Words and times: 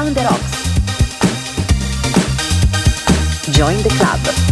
Down 0.00 0.14
the 0.14 0.22
Rocks. 0.22 0.62
Join 3.52 3.76
the 3.82 3.90
club. 3.98 4.49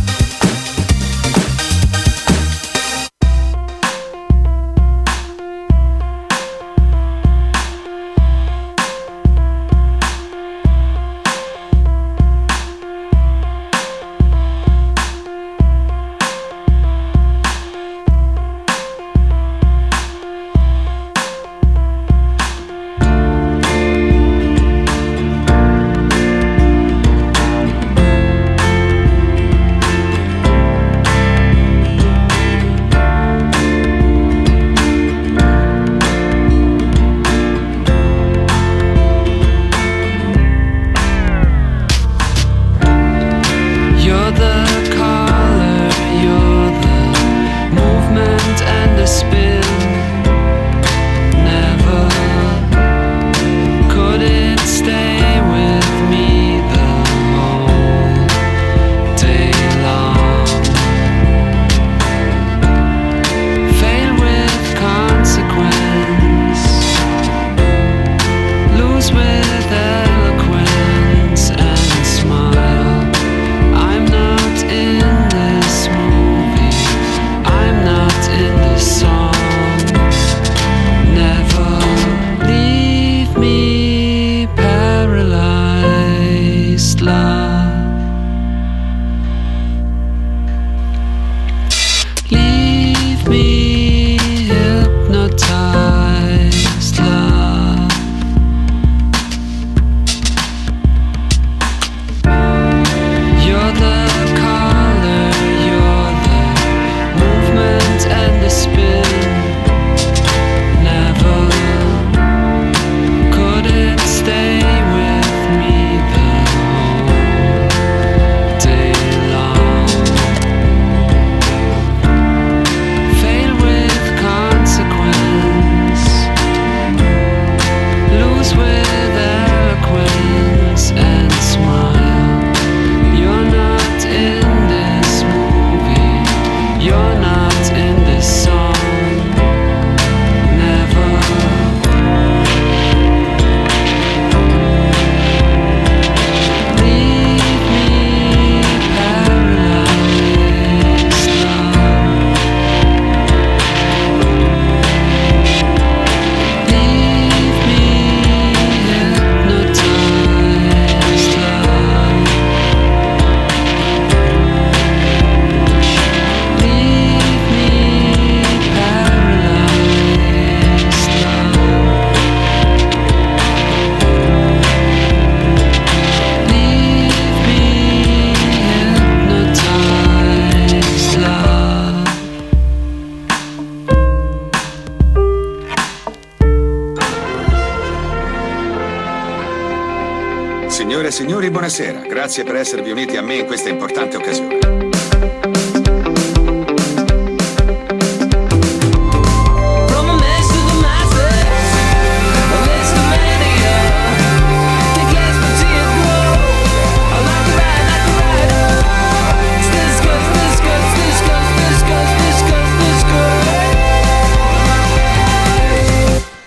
Grazie 192.19 192.43
per 192.43 192.57
esservi 192.57 192.91
uniti 192.91 193.17
a 193.17 193.23
me 193.23 193.37
in 193.37 193.47
questa 193.47 193.69
importante 193.69 194.17
occasione. 194.17 194.59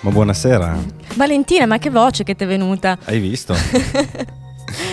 Ma 0.01 0.09
buonasera. 0.09 0.77
Valentina, 1.13 1.65
ma 1.65 1.77
che 1.77 1.89
voce 1.89 2.25
che 2.25 2.35
ti 2.35 2.43
è 2.43 2.47
venuta? 2.47 2.97
Hai 3.05 3.19
visto? 3.19 3.55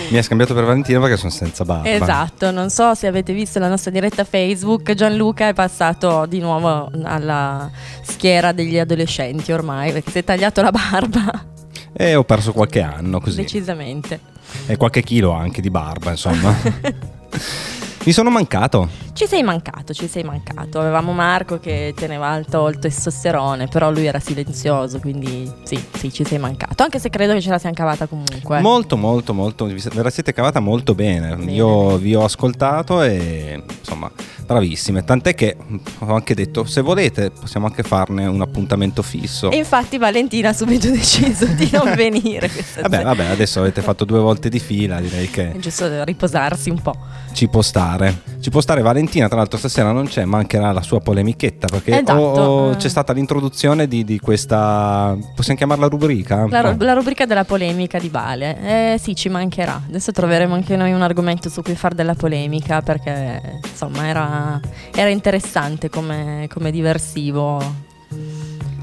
Mi 0.09 0.17
ha 0.17 0.23
scambiato 0.23 0.55
per 0.55 0.63
Valentina 0.63 0.99
perché 0.99 1.17
sono 1.17 1.29
senza 1.29 1.63
barba. 1.63 1.87
Esatto, 1.87 2.49
non 2.49 2.71
so 2.71 2.95
se 2.95 3.05
avete 3.05 3.31
visto 3.31 3.59
la 3.59 3.67
nostra 3.67 3.91
diretta 3.91 4.23
Facebook, 4.23 4.93
Gianluca 4.93 5.49
è 5.49 5.53
passato 5.53 6.25
di 6.25 6.39
nuovo 6.39 6.89
alla 7.03 7.69
schiera 8.01 8.51
degli 8.51 8.79
adolescenti 8.79 9.51
ormai 9.51 9.91
perché 9.91 10.09
si 10.09 10.17
è 10.17 10.23
tagliato 10.23 10.61
la 10.63 10.71
barba. 10.71 11.45
E 11.93 12.15
ho 12.15 12.23
perso 12.23 12.53
qualche 12.53 12.81
anno 12.81 13.19
così. 13.19 13.37
Decisamente. 13.37 14.19
E 14.65 14.77
qualche 14.77 15.03
chilo 15.03 15.31
anche 15.31 15.61
di 15.61 15.69
barba, 15.69 16.09
insomma. 16.09 16.55
Mi 18.05 18.13
sono 18.13 18.29
mancato. 18.29 18.87
Ci 19.13 19.27
sei 19.27 19.43
mancato, 19.43 19.93
ci 19.93 20.07
sei 20.07 20.23
mancato. 20.23 20.79
Avevamo 20.79 21.11
Marco 21.11 21.59
che 21.59 21.93
teneva 21.95 22.27
alto 22.27 22.67
il 22.69 22.79
testosterone, 22.79 23.67
però 23.67 23.91
lui 23.91 24.05
era 24.05 24.19
silenzioso, 24.19 24.99
quindi 24.99 25.51
sì, 25.63 25.79
sì, 25.97 26.11
ci 26.11 26.23
sei 26.23 26.37
mancato. 26.37 26.83
Anche 26.83 26.97
se 26.99 27.09
credo 27.09 27.33
che 27.33 27.41
ce 27.41 27.49
la 27.49 27.59
siamo 27.59 27.75
cavata 27.75 28.07
comunque. 28.07 28.61
Molto, 28.61 28.95
molto, 28.95 29.33
molto. 29.33 29.65
Ve 29.65 30.01
la 30.01 30.09
siete 30.09 30.31
cavata 30.31 30.61
molto 30.61 30.95
bene. 30.95 31.35
bene 31.35 31.51
Io 31.51 31.97
vi 31.97 32.15
ho 32.15 32.23
ascoltato 32.23 33.01
e 33.03 33.61
insomma 33.79 34.09
bravissime. 34.45 35.03
Tant'è 35.03 35.35
che 35.35 35.57
ho 35.99 36.13
anche 36.13 36.33
detto: 36.33 36.63
se 36.63 36.81
volete, 36.81 37.31
possiamo 37.31 37.65
anche 37.67 37.83
farne 37.83 38.25
un 38.25 38.41
appuntamento 38.41 39.01
fisso. 39.01 39.51
E 39.51 39.57
infatti, 39.57 39.97
Valentina 39.97 40.49
ha 40.49 40.53
subito 40.53 40.89
deciso 40.91 41.45
di 41.45 41.69
non 41.71 41.93
venire. 41.93 42.49
vabbè, 42.81 43.03
vabbè, 43.03 43.25
adesso 43.25 43.59
avete 43.59 43.81
fatto 43.81 44.05
due 44.05 44.19
volte 44.19 44.47
di 44.49 44.59
fila, 44.59 45.01
direi 45.01 45.29
che. 45.29 45.51
È 45.51 45.57
giusto 45.57 46.03
riposarsi 46.05 46.69
un 46.69 46.81
po'. 46.81 46.95
Ci 47.31 47.47
può 47.47 47.61
stare. 47.61 48.21
Ci 48.39 48.49
può 48.49 48.61
stare 48.61 48.81
Valentina, 48.81 49.27
tra 49.27 49.37
l'altro 49.37 49.57
stasera 49.57 49.91
non 49.91 50.07
c'è, 50.07 50.25
mancherà 50.25 50.71
la 50.71 50.81
sua 50.81 50.99
polemichetta 50.99 51.67
perché 51.67 51.91
esatto. 51.91 52.13
ho, 52.13 52.69
ho, 52.69 52.75
c'è 52.75 52.89
stata 52.89 53.13
l'introduzione 53.13 53.87
di, 53.87 54.03
di, 54.03 54.19
questa, 54.19 55.17
possiamo 55.35 55.57
chiamarla 55.57 55.87
rubrica? 55.87 56.47
La, 56.47 56.75
la 56.77 56.93
rubrica 56.93 57.25
della 57.25 57.43
polemica 57.43 57.99
di 57.99 58.09
Bale. 58.09 58.93
Eh, 58.93 58.97
sì, 58.97 59.15
ci 59.15 59.29
mancherà. 59.29 59.81
Adesso 59.87 60.11
troveremo 60.11 60.53
anche 60.53 60.75
noi 60.75 60.93
un 60.93 61.01
argomento 61.01 61.49
su 61.49 61.61
cui 61.61 61.75
fare 61.75 61.95
della 61.95 62.15
polemica 62.15 62.81
perché 62.81 63.59
insomma 63.63 64.07
era, 64.07 64.59
era 64.93 65.09
interessante 65.09 65.89
come, 65.89 66.47
come 66.51 66.71
diversivo 66.71 67.87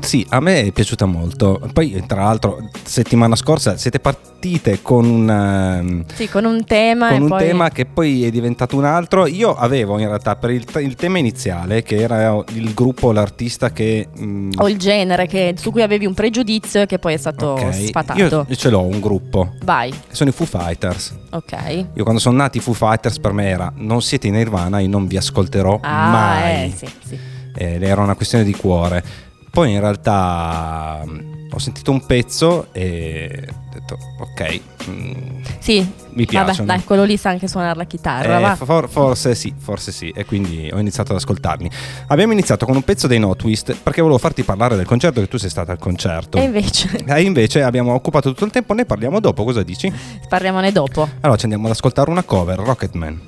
Sì, 0.07 0.25
a 0.31 0.39
me 0.39 0.63
è 0.63 0.71
piaciuta 0.71 1.05
molto. 1.05 1.61
Poi, 1.73 2.05
tra 2.07 2.23
l'altro, 2.23 2.69
settimana 2.85 3.35
scorsa 3.35 3.77
siete 3.77 3.99
partite 3.99 4.81
con 4.81 5.05
un, 5.05 5.29
ehm, 5.29 6.05
Sì, 6.15 6.29
con 6.29 6.45
un 6.45 6.65
tema 6.65 7.09
con 7.09 7.23
un 7.23 7.29
poi... 7.29 7.39
tema 7.41 7.71
che 7.71 7.87
poi 7.87 8.25
è 8.25 8.31
diventato 8.31 8.77
un 8.77 8.85
altro. 8.85 9.27
Io 9.27 9.57
avevo 9.57 9.99
in 9.99 10.07
realtà 10.07 10.37
per 10.37 10.51
il, 10.51 10.65
il 10.77 10.95
tema 10.95 11.19
iniziale, 11.19 11.83
che 11.83 11.97
era 11.97 12.41
il 12.53 12.73
gruppo, 12.73 13.11
l'artista 13.11 13.73
che. 13.73 14.07
mm, 14.17 14.53
O 14.59 14.69
il 14.69 14.79
genere 14.79 15.27
che- 15.27 15.55
su 15.59 15.73
cui 15.73 15.83
avevi 15.83 16.07
un 16.07 16.15
pregiudizio 16.15 16.83
e 16.83 16.87
che 16.87 17.01
poi 17.01 17.15
è 17.15 17.17
stato 17.17 17.47
ok, 17.49 17.75
sfatato. 17.75 18.47
Io 18.49 18.55
ce 18.55 18.71
l'ho 18.71 18.83
un 18.83 19.01
gruppo. 19.01 19.55
Vai, 19.65 19.93
Sono 20.13 20.31
i 20.31 20.33
Foo 20.33 20.47
Fighters. 20.47 21.15
ok. 21.31 21.87
Io 21.95 22.03
quando 22.05 22.21
sono 22.21 22.37
nati 22.37 22.59
i 22.59 22.61
Foo 22.61 22.75
Fighters 22.75 23.19
per 23.19 23.33
me 23.33 23.49
era 23.49 23.73
non 23.79 24.01
siete 24.03 24.29
in 24.29 24.35
Nirvana, 24.35 24.79
io 24.79 24.89
non 24.89 25.09
vi 25.09 25.17
ascolterò 25.17 25.81
Ah, 25.83 26.09
mai. 26.11 26.65
eh, 26.67 26.73
sì, 26.77 26.87
sì. 27.09 27.19
Ed 27.59 27.83
era 27.83 28.03
una 28.03 28.15
questione 28.15 28.45
di 28.45 28.55
cuore. 28.55 29.25
Poi 29.57 29.73
in 29.73 29.81
realtà 29.81 31.03
mm, 31.07 31.47
ho 31.51 31.59
sentito 31.59 31.91
un 31.91 32.05
pezzo 32.05 32.67
e 32.73 33.49
ho 33.49 33.55
detto 33.73 33.97
ok, 34.19 34.61
mm, 34.91 35.13
Sì, 35.61 35.79
mi 36.11 36.25
vabbè, 36.27 36.45
piacciono. 36.45 36.67
dai, 36.67 36.85
quello 36.85 37.05
lì 37.05 37.17
sa 37.17 37.31
anche 37.31 37.49
suonare 37.49 37.75
la 37.79 37.85
chitarra, 37.85 38.37
Eh, 38.37 38.43
va. 38.43 38.55
for- 38.55 38.87
forse 38.87 39.35
sì, 39.35 39.55
forse 39.57 39.93
sì, 39.93 40.13
e 40.15 40.27
quindi 40.27 40.69
ho 40.71 40.79
iniziato 40.79 41.13
ad 41.13 41.19
ascoltarli. 41.19 41.71
Abbiamo 42.09 42.33
iniziato 42.35 42.67
con 42.67 42.77
un 42.77 42.83
pezzo 42.83 43.07
dei 43.07 43.19
No 43.19 43.35
Twist 43.35 43.75
perché 43.83 44.03
volevo 44.03 44.19
farti 44.19 44.43
parlare 44.43 44.77
del 44.77 44.85
concerto 44.85 45.21
che 45.23 45.29
tu 45.29 45.39
sei 45.39 45.49
stata 45.49 45.73
al 45.73 45.79
concerto. 45.79 46.37
E 46.37 46.43
invece 46.43 46.91
E 47.09 47.23
invece 47.23 47.63
abbiamo 47.63 47.95
occupato 47.95 48.29
tutto 48.33 48.45
il 48.45 48.51
tempo, 48.51 48.75
ne 48.75 48.85
parliamo 48.85 49.21
dopo, 49.21 49.43
cosa 49.45 49.63
dici? 49.63 49.91
parliamone 50.29 50.71
dopo. 50.71 51.09
Allora 51.21 51.39
ci 51.39 51.45
andiamo 51.45 51.65
ad 51.69 51.73
ascoltare 51.73 52.11
una 52.11 52.25
cover, 52.25 52.59
Rocketman. 52.59 53.21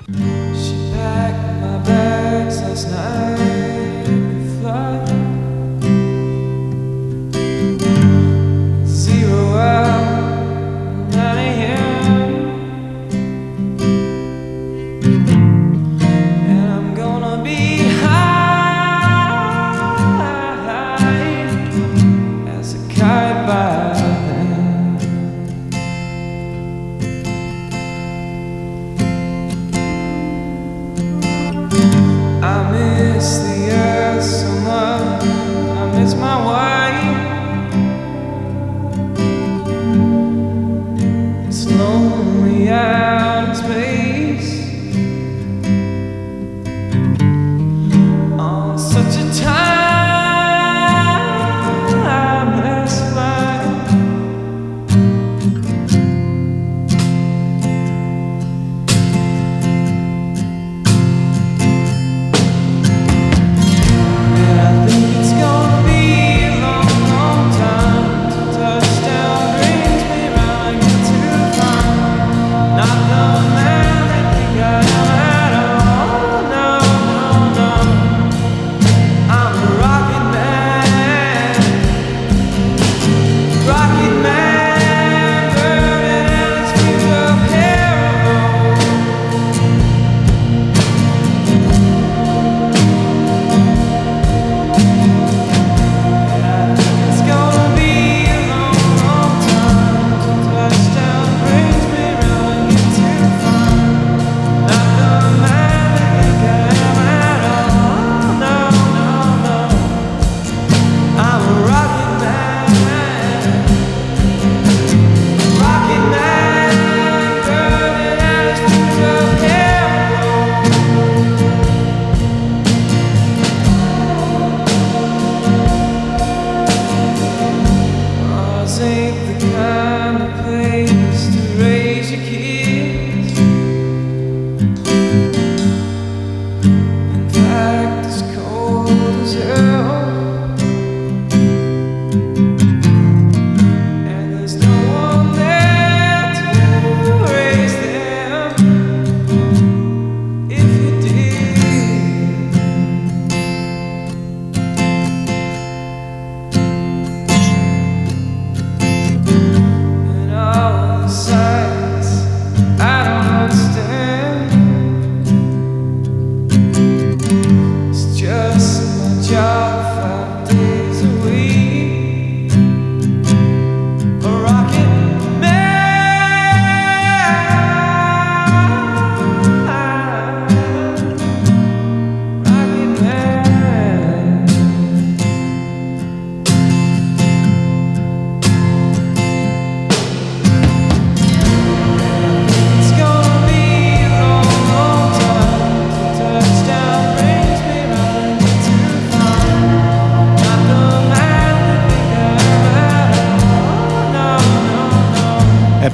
She 0.52 0.74
packed 0.94 1.60
my 1.62 1.78
bags 1.90 2.60
last 2.68 2.88
night. 2.90 3.37
world 9.58 9.97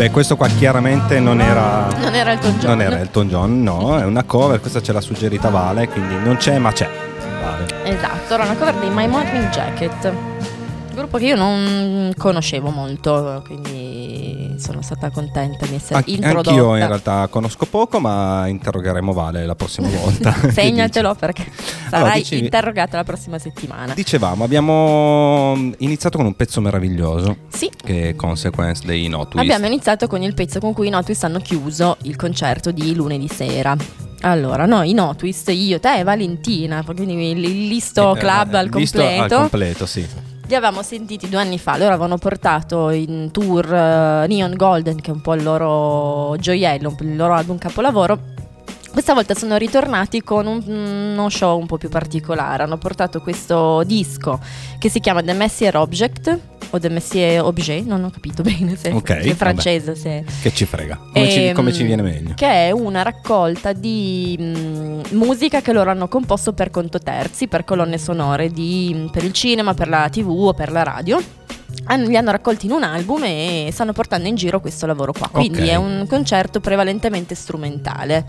beh, 0.04 0.11
questo 0.11 0.37
qua 0.37 0.49
chiaramente 0.49 1.18
non 1.20 1.40
era... 1.40 1.88
Non 1.99 2.14
era 2.14 2.32
Elton 2.32 2.58
John. 2.58 2.70
Non 2.70 2.82
era 2.82 2.99
Elton 2.99 3.28
John, 3.28 3.62
no, 3.62 3.99
è 3.99 4.04
una 4.04 4.25
cover, 4.25 4.61
questa 4.61 4.82
ce 4.82 4.92
l'ha 4.92 5.00
suggerita 5.00 5.49
Vale, 5.49 5.88
quindi 5.88 6.16
non 6.16 6.37
c'è 6.37 6.58
ma 6.58 6.73
c'è. 6.73 6.88
Vale. 7.42 7.66
Esatto, 7.84 8.34
era 8.34 8.44
una 8.44 8.54
cover 8.54 8.75
dei 8.75 8.90
My 8.90 9.06
Morning 9.06 9.49
Jacket. 9.50 10.12
Gruppo 10.94 11.18
che 11.18 11.25
io 11.25 11.37
non 11.37 12.12
conoscevo 12.16 12.70
molto, 12.70 13.42
quindi 13.46 14.33
sono 14.58 14.82
stata 14.82 15.11
contenta 15.11 15.66
di 15.66 15.75
essere 15.75 15.96
Anch- 15.96 16.08
introdotta. 16.08 16.50
anch'io 16.50 16.76
in 16.76 16.87
realtà 16.87 17.26
conosco 17.28 17.66
poco, 17.66 18.00
ma 18.00 18.46
interrogheremo 18.46 19.12
Vale 19.12 19.44
la 19.46 19.54
prossima 19.54 19.88
volta. 20.00 20.34
Segnatelo 20.50 21.14
perché 21.14 21.42
Allora, 21.90 22.06
sarai 22.08 22.18
dicevi- 22.23 22.44
interrogata 22.44 22.96
la 22.96 23.04
prossima 23.04 23.38
settimana. 23.38 23.94
Dicevamo, 23.94 24.44
abbiamo 24.44 25.54
iniziato 25.78 26.16
con 26.16 26.26
un 26.26 26.34
pezzo 26.34 26.61
meraviglioso 26.61 27.37
Sì, 27.49 27.70
che 27.76 28.11
è 28.11 28.14
Consequence 28.16 28.84
dei 28.87 29.08
No 29.08 29.26
Twist. 29.28 29.44
abbiamo 29.44 29.66
iniziato 29.66 30.06
con 30.06 30.23
il 30.23 30.34
pezzo 30.34 30.61
con 30.61 30.73
cui 30.73 30.87
i 30.87 30.90
Notwist 30.90 31.25
hanno 31.25 31.38
chiuso 31.40 31.96
il 32.02 32.16
concerto 32.16 32.70
di 32.70 32.94
lunedì 32.94 33.28
sera. 33.28 33.76
Allora, 34.23 34.64
noi 34.64 34.90
i 34.90 34.94
Notwist, 34.94 35.50
io, 35.50 35.78
te 35.80 35.99
e 35.99 36.02
Valentina, 36.02 36.82
quindi 36.82 37.30
il 37.32 37.66
listo 37.68 38.14
Eh, 38.16 38.18
club 38.18 38.54
al 38.54 38.70
completo. 38.70 39.23
al 39.34 39.40
completo, 39.40 39.87
sì. 39.87 40.06
Li 40.46 40.54
avevamo 40.54 40.82
sentiti 40.82 41.28
due 41.28 41.40
anni 41.40 41.58
fa, 41.58 41.76
loro 41.78 41.90
avevano 41.90 42.18
portato 42.18 42.90
in 42.90 43.30
tour 43.32 43.64
eh, 43.72 44.26
Neon 44.28 44.54
Golden, 44.56 45.00
che 45.00 45.10
è 45.10 45.14
un 45.14 45.22
po' 45.22 45.34
il 45.34 45.42
loro 45.42 46.36
gioiello, 46.38 46.94
il 47.00 47.16
loro 47.16 47.32
album 47.32 47.56
capolavoro. 47.56 48.32
Questa 48.92 49.14
volta 49.14 49.34
sono 49.34 49.56
ritornati 49.56 50.22
con 50.22 50.46
un- 50.46 50.62
uno 50.66 51.28
show 51.30 51.58
un 51.58 51.66
po' 51.66 51.78
più 51.78 51.88
particolare. 51.88 52.62
Hanno 52.62 52.76
portato 52.76 53.20
questo 53.20 53.82
disco 53.84 54.38
che 54.78 54.88
si 54.90 55.00
chiama 55.00 55.22
The 55.22 55.32
Messier 55.32 55.76
Object 55.76 56.38
o 56.74 56.78
The 56.80 56.88
Messier 56.88 57.40
Objet, 57.42 57.84
non 57.84 58.02
ho 58.04 58.10
capito 58.10 58.42
bene 58.44 58.74
se 58.76 58.90
Ok, 58.90 59.06
se 59.08 59.14
è 59.14 59.22
vabbè. 59.22 59.34
francese. 59.34 59.94
Se... 59.94 60.24
Che 60.42 60.52
ci 60.52 60.64
frega. 60.64 60.98
Come, 61.12 61.30
ci, 61.30 61.44
Ehm, 61.46 61.54
come 61.54 61.72
ci 61.72 61.84
viene 61.84 62.02
meglio. 62.02 62.34
Che 62.34 62.46
è 62.46 62.70
una 62.72 63.02
raccolta 63.02 63.72
di 63.72 64.36
mh, 64.38 65.14
musica 65.16 65.60
che 65.62 65.72
loro 65.72 65.90
hanno 65.90 66.08
composto 66.08 66.52
per 66.52 66.70
conto 66.70 66.98
terzi, 66.98 67.46
per 67.48 67.64
colonne 67.64 67.96
sonore 67.98 68.50
di- 68.50 69.08
per 69.12 69.22
il 69.24 69.32
cinema, 69.32 69.74
per 69.74 69.88
la 69.88 70.08
tv 70.10 70.28
o 70.28 70.52
per 70.54 70.72
la 70.72 70.82
radio. 70.82 71.20
Li 71.96 72.16
hanno 72.16 72.30
raccolti 72.30 72.66
in 72.66 72.72
un 72.72 72.82
album 72.82 73.22
e 73.24 73.68
stanno 73.72 73.92
portando 73.92 74.26
in 74.28 74.34
giro 74.36 74.60
questo 74.60 74.86
lavoro 74.86 75.12
qua. 75.12 75.28
Quindi 75.28 75.60
Ok. 75.62 75.68
è 75.68 75.74
un 75.74 76.06
concerto 76.08 76.60
prevalentemente 76.60 77.34
strumentale. 77.34 78.24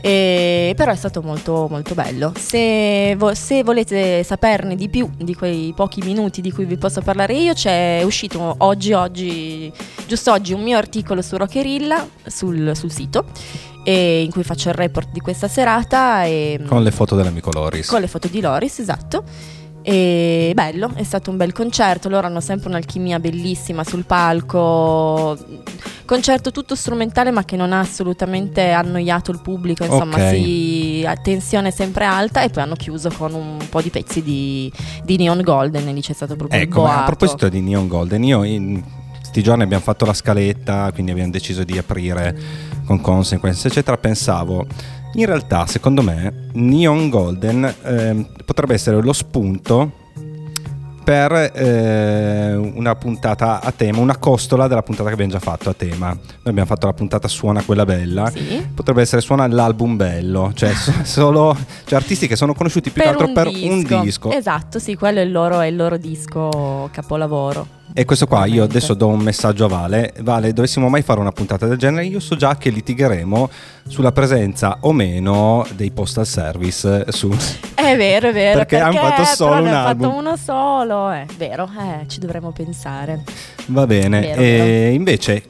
E- 0.00 0.72
però 0.76 0.92
è 0.92 0.96
stato 0.96 1.22
molto 1.22 1.66
molto 1.70 1.94
bello. 1.94 2.32
Se, 2.36 3.14
vo- 3.16 3.34
se 3.34 3.62
volete 3.64 4.22
saperne 4.22 4.76
di 4.76 4.88
più 4.88 5.10
di 5.16 5.34
quei 5.34 5.72
pochi 5.74 6.00
minuti 6.02 6.40
di 6.40 6.52
cui 6.52 6.64
vi 6.64 6.76
posso 6.76 7.00
parlare 7.00 7.34
io, 7.34 7.52
c'è 7.54 8.00
uscito 8.04 8.54
oggi, 8.58 8.92
oggi, 8.92 9.72
giusto 10.06 10.32
oggi, 10.32 10.52
un 10.52 10.62
mio 10.62 10.76
articolo 10.76 11.20
su 11.22 11.36
Rockerilla 11.36 12.06
sul, 12.26 12.72
sul 12.74 12.92
sito 12.92 13.24
in 13.84 14.28
cui 14.30 14.42
faccio 14.42 14.68
il 14.68 14.74
report 14.74 15.08
di 15.12 15.20
questa 15.20 15.48
serata 15.48 16.24
e, 16.24 16.60
Con 16.66 16.82
le 16.82 16.90
foto 16.90 17.16
dell'amico 17.16 17.50
Loris. 17.50 17.88
con 17.88 18.00
le 18.02 18.06
foto 18.06 18.28
di 18.28 18.40
Loris, 18.42 18.80
esatto. 18.80 19.24
E 19.90 20.50
bello, 20.52 20.90
è 20.96 21.02
stato 21.02 21.30
un 21.30 21.38
bel 21.38 21.54
concerto. 21.54 22.10
Loro 22.10 22.26
hanno 22.26 22.42
sempre 22.42 22.68
un'alchimia 22.68 23.18
bellissima 23.18 23.84
sul 23.84 24.04
palco. 24.04 25.34
Concerto 26.04 26.50
tutto 26.50 26.74
strumentale, 26.74 27.30
ma 27.30 27.46
che 27.46 27.56
non 27.56 27.72
ha 27.72 27.80
assolutamente 27.80 28.70
annoiato 28.70 29.30
il 29.30 29.40
pubblico. 29.40 29.84
Insomma, 29.84 30.16
Ok. 30.16 30.34
sì, 30.34 31.08
tensione 31.22 31.70
sempre 31.70 32.04
alta. 32.04 32.42
E 32.42 32.50
poi 32.50 32.64
hanno 32.64 32.74
chiuso 32.74 33.10
con 33.16 33.32
un 33.32 33.66
po' 33.70 33.80
di 33.80 33.88
pezzi 33.88 34.22
di, 34.22 34.70
di 35.04 35.16
Neon 35.16 35.40
Golden. 35.40 35.88
E 35.88 35.92
lì 35.94 36.02
c'è 36.02 36.12
stato 36.12 36.36
proprio 36.36 36.60
Ecco, 36.60 36.84
a 36.84 37.04
proposito 37.04 37.48
di 37.48 37.62
Neon 37.62 37.88
Golden, 37.88 38.22
io 38.24 38.44
in 38.44 38.82
questi 39.16 39.42
giorni 39.42 39.62
abbiamo 39.62 39.82
fatto 39.82 40.04
la 40.04 40.12
scaletta, 40.12 40.90
quindi 40.92 41.12
abbiamo 41.12 41.30
deciso 41.30 41.64
di 41.64 41.78
aprire 41.78 42.36
con 42.84 43.00
consequenze, 43.00 43.68
eccetera. 43.68 43.96
Pensavo, 43.96 44.66
in 45.14 45.26
realtà, 45.26 45.66
secondo 45.66 46.02
me, 46.02 46.48
Neon 46.52 47.08
Golden 47.08 47.74
ehm, 47.82 48.28
potrebbe 48.44 48.74
essere 48.74 49.00
lo 49.00 49.12
spunto 49.12 50.06
per 51.08 51.32
eh, 51.54 52.54
una 52.54 52.94
puntata 52.94 53.62
a 53.62 53.72
tema, 53.72 53.98
una 53.98 54.18
costola 54.18 54.68
della 54.68 54.82
puntata 54.82 55.08
che 55.08 55.14
abbiamo 55.14 55.32
già 55.32 55.38
fatto 55.38 55.70
a 55.70 55.72
tema. 55.72 56.08
Noi 56.08 56.20
abbiamo 56.42 56.66
fatto 56.66 56.84
la 56.84 56.92
puntata 56.92 57.28
Suona 57.28 57.62
quella 57.62 57.86
bella. 57.86 58.28
Sì. 58.28 58.66
Potrebbe 58.74 59.00
essere 59.00 59.22
suona 59.22 59.46
l'album 59.46 59.96
bello, 59.96 60.52
cioè 60.54 60.74
so- 60.74 60.92
solo 61.04 61.56
cioè 61.86 61.98
artisti 61.98 62.26
che 62.26 62.36
sono 62.36 62.52
conosciuti 62.52 62.90
più 62.90 63.00
che 63.00 63.08
altro 63.08 63.32
per 63.32 63.46
un 63.46 64.02
disco. 64.02 64.30
Esatto, 64.30 64.78
sì, 64.78 64.96
quello 64.96 65.20
è 65.20 65.22
il 65.22 65.32
loro, 65.32 65.60
è 65.60 65.66
il 65.68 65.76
loro 65.76 65.96
disco 65.96 66.90
capolavoro. 66.92 67.77
E 67.92 68.04
questo 68.04 68.26
qua, 68.26 68.46
io 68.46 68.62
adesso 68.62 68.94
do 68.94 69.08
un 69.08 69.20
messaggio 69.20 69.64
a 69.64 69.68
Vale. 69.68 70.14
Vale, 70.20 70.52
dovessimo 70.52 70.88
mai 70.88 71.02
fare 71.02 71.20
una 71.20 71.32
puntata 71.32 71.66
del 71.66 71.78
genere, 71.78 72.06
io 72.06 72.20
so 72.20 72.36
già 72.36 72.56
che 72.56 72.70
litigheremo 72.70 73.50
sulla 73.88 74.12
presenza 74.12 74.78
o 74.80 74.92
meno 74.92 75.66
dei 75.74 75.90
postal 75.90 76.26
service 76.26 77.10
su... 77.10 77.34
È 77.74 77.96
vero, 77.96 78.28
è 78.28 78.32
vero. 78.32 78.58
Perché 78.58 78.78
hanno 78.78 78.98
fatto 78.98 79.24
solo 79.24 79.62
un 79.62 79.68
album. 79.68 80.10
fatto 80.10 80.18
uno 80.18 80.36
solo, 80.36 81.10
è 81.10 81.24
vero, 81.36 81.68
eh, 81.78 82.06
ci 82.08 82.20
dovremmo 82.20 82.52
pensare. 82.52 83.24
Va 83.66 83.86
bene. 83.86 84.20
Vero, 84.20 84.40
e 84.40 84.58
vero. 84.58 84.94
invece 84.94 85.42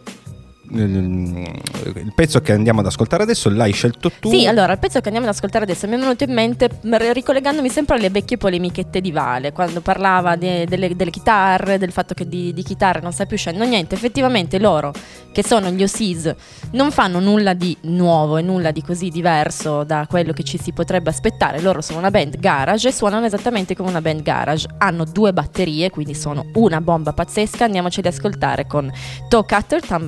il 0.71 2.13
pezzo 2.15 2.41
che 2.41 2.53
andiamo 2.53 2.81
ad 2.81 2.87
ascoltare 2.87 3.23
adesso 3.23 3.49
l'hai 3.51 3.73
scelto 3.73 4.11
tu. 4.11 4.31
Sì, 4.31 4.47
allora, 4.47 4.73
il 4.73 4.79
pezzo 4.79 5.01
che 5.01 5.07
andiamo 5.07 5.29
ad 5.29 5.35
ascoltare 5.35 5.65
adesso 5.65 5.87
mi 5.87 5.95
è 5.95 5.99
venuto 5.99 6.25
in 6.25 6.33
mente 6.33 6.69
ricollegandomi 6.83 7.69
sempre 7.69 7.97
alle 7.97 8.11
vecchie 8.11 8.37
polemichette 8.37 9.01
di 9.01 9.13
Vale, 9.13 9.53
quando 9.53 9.81
parlava 9.81 10.37
de- 10.37 10.67
delle, 10.67 10.95
delle 10.95 11.11
chitarre, 11.11 11.79
del 11.79 11.93
fatto 11.93 12.15
che 12.15 12.29
di, 12.29 12.53
di 12.53 12.63
chitarre 12.63 13.01
non 13.01 13.13
sa 13.13 13.25
più 13.27 13.37
scendere. 13.37 13.65
No, 13.65 13.71
niente, 13.71 13.95
effettivamente 13.95 14.59
loro, 14.59 14.93
che 15.33 15.43
sono 15.43 15.71
gli 15.71 15.83
Osis, 15.83 16.35
non 16.73 16.91
fanno 16.91 17.21
nulla 17.21 17.55
di 17.55 17.77
nuovo 17.83 18.37
e 18.37 18.43
nulla 18.43 18.71
di 18.71 18.83
così 18.83 19.09
diverso 19.09 19.85
da 19.85 20.07
quello 20.09 20.33
che 20.33 20.43
ci 20.43 20.59
si 20.59 20.73
potrebbe 20.73 21.11
aspettare. 21.11 21.61
Loro 21.61 21.81
sono 21.81 21.99
una 21.99 22.11
band 22.11 22.39
garage 22.39 22.89
e 22.89 22.93
suonano 22.93 23.27
esattamente 23.27 23.75
come 23.75 23.89
una 23.89 24.01
band 24.01 24.23
garage. 24.23 24.67
Hanno 24.79 25.05
due 25.05 25.33
batterie, 25.33 25.91
quindi 25.91 26.15
sono 26.15 26.45
una 26.55 26.81
bomba 26.81 27.13
pazzesca. 27.13 27.65
Andiamoci 27.65 28.01
ad 28.01 28.07
ascoltare 28.07 28.67
con 28.67 28.91
Toe 29.29 29.45
Cutter 29.45 29.81
Thumb 29.85 30.07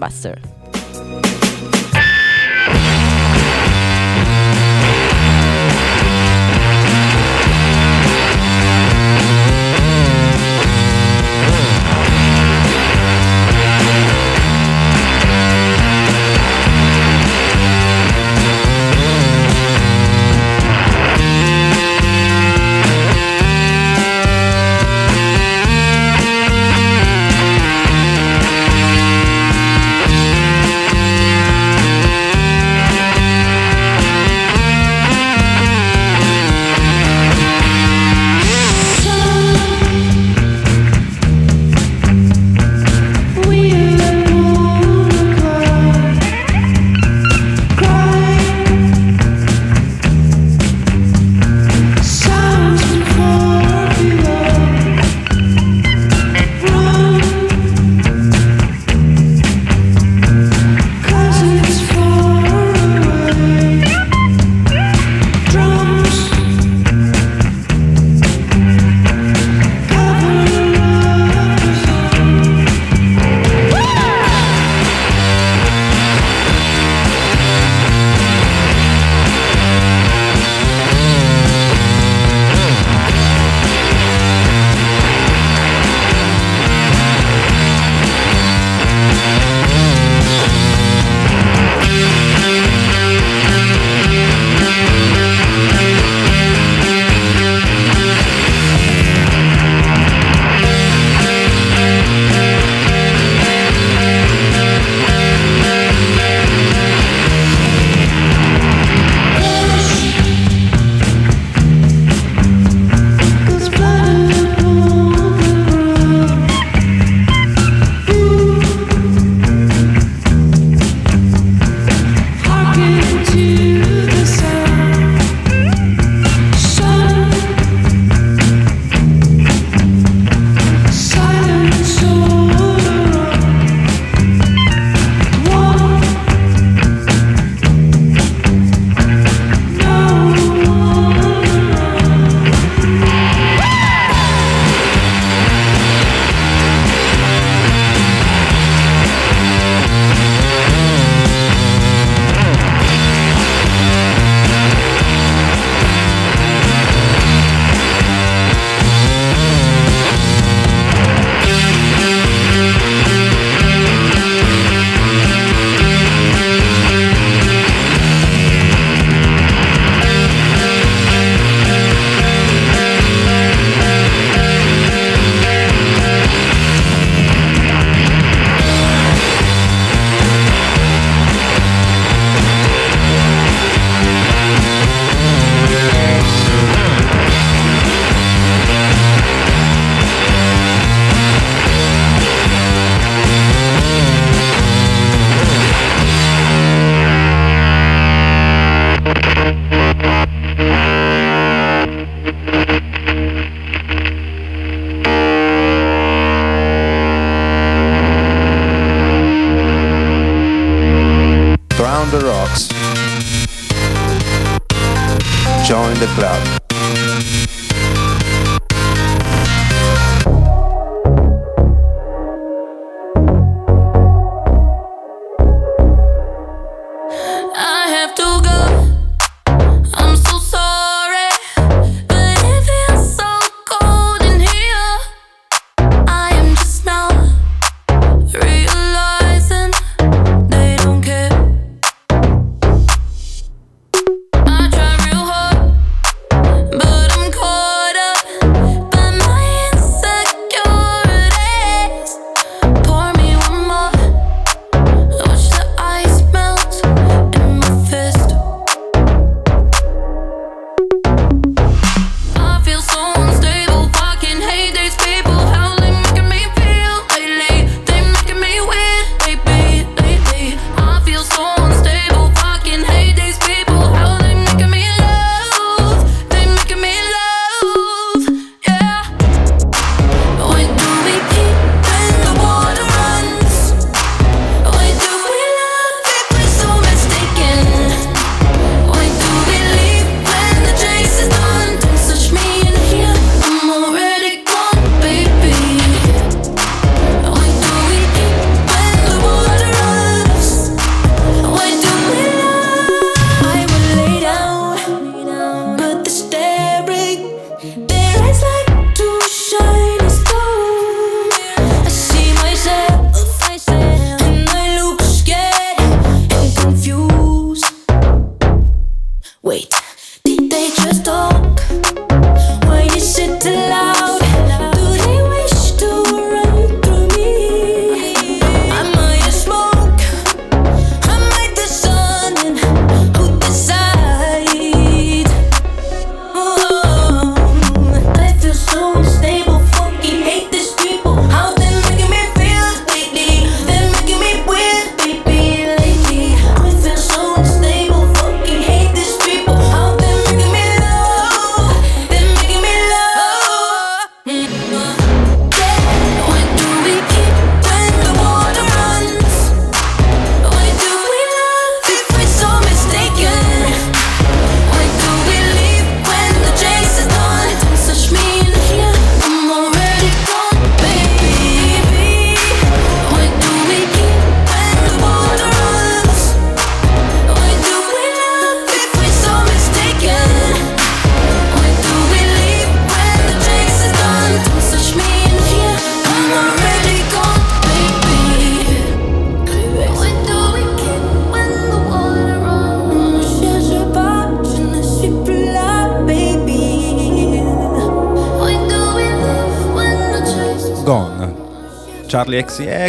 Thank 0.92 1.24
you. 1.24 1.29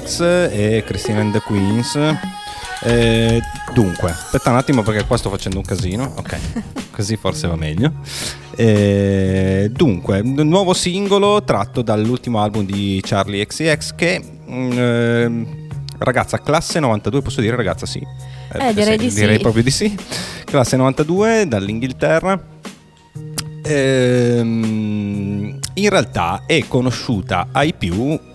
XCX 0.02 0.20
e 0.52 0.84
Christine 0.86 1.20
and 1.20 1.32
the 1.32 1.40
Queens. 1.42 1.98
Eh, 2.84 3.40
dunque, 3.74 4.10
aspetta 4.10 4.50
un 4.50 4.58
attimo 4.58 4.82
perché 4.82 5.06
qua 5.06 5.18
sto 5.18 5.30
facendo 5.30 5.58
un 5.58 5.64
casino. 5.64 6.14
Ok, 6.18 6.38
così 6.92 7.16
forse 7.16 7.48
va 7.48 7.56
meglio. 7.56 7.94
Eh, 8.56 9.70
dunque, 9.72 10.20
un 10.20 10.48
nuovo 10.48 10.74
singolo 10.74 11.44
tratto 11.44 11.82
dall'ultimo 11.82 12.42
album 12.42 12.66
di 12.66 13.00
Charlie 13.04 13.46
XCX 13.46 13.96
che... 13.96 14.22
ehm, 14.48 15.60
ragazza, 16.00 16.40
classe 16.40 16.80
92, 16.80 17.22
posso 17.22 17.42
dire 17.42 17.56
ragazza 17.56 17.86
sì? 17.86 18.06
Eh, 18.54 18.74
direi 18.74 18.98
di 18.98 19.10
sì. 19.10 19.20
Direi 19.20 19.40
proprio 19.40 19.64
di 19.64 19.72
sì. 19.72 19.96
Classe 20.46 20.76
92 20.76 21.48
dall'Inghilterra. 21.48 22.50
Ehm, 23.64 25.60
in 25.76 25.90
realtà 25.90 26.44
è 26.48 26.68
conosciuta 26.68 27.50
ai 27.52 27.74
più 27.74 28.20
eh, 28.20 28.31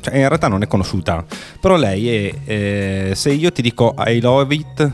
cioè 0.00 0.16
in 0.16 0.28
realtà 0.28 0.48
non 0.48 0.62
è 0.62 0.66
conosciuta 0.66 1.24
però 1.60 1.76
lei 1.76 2.08
è 2.08 2.34
eh, 2.44 3.12
se 3.14 3.30
io 3.32 3.52
ti 3.52 3.62
dico 3.62 3.94
I 3.98 4.20
love 4.20 4.54
it 4.54 4.92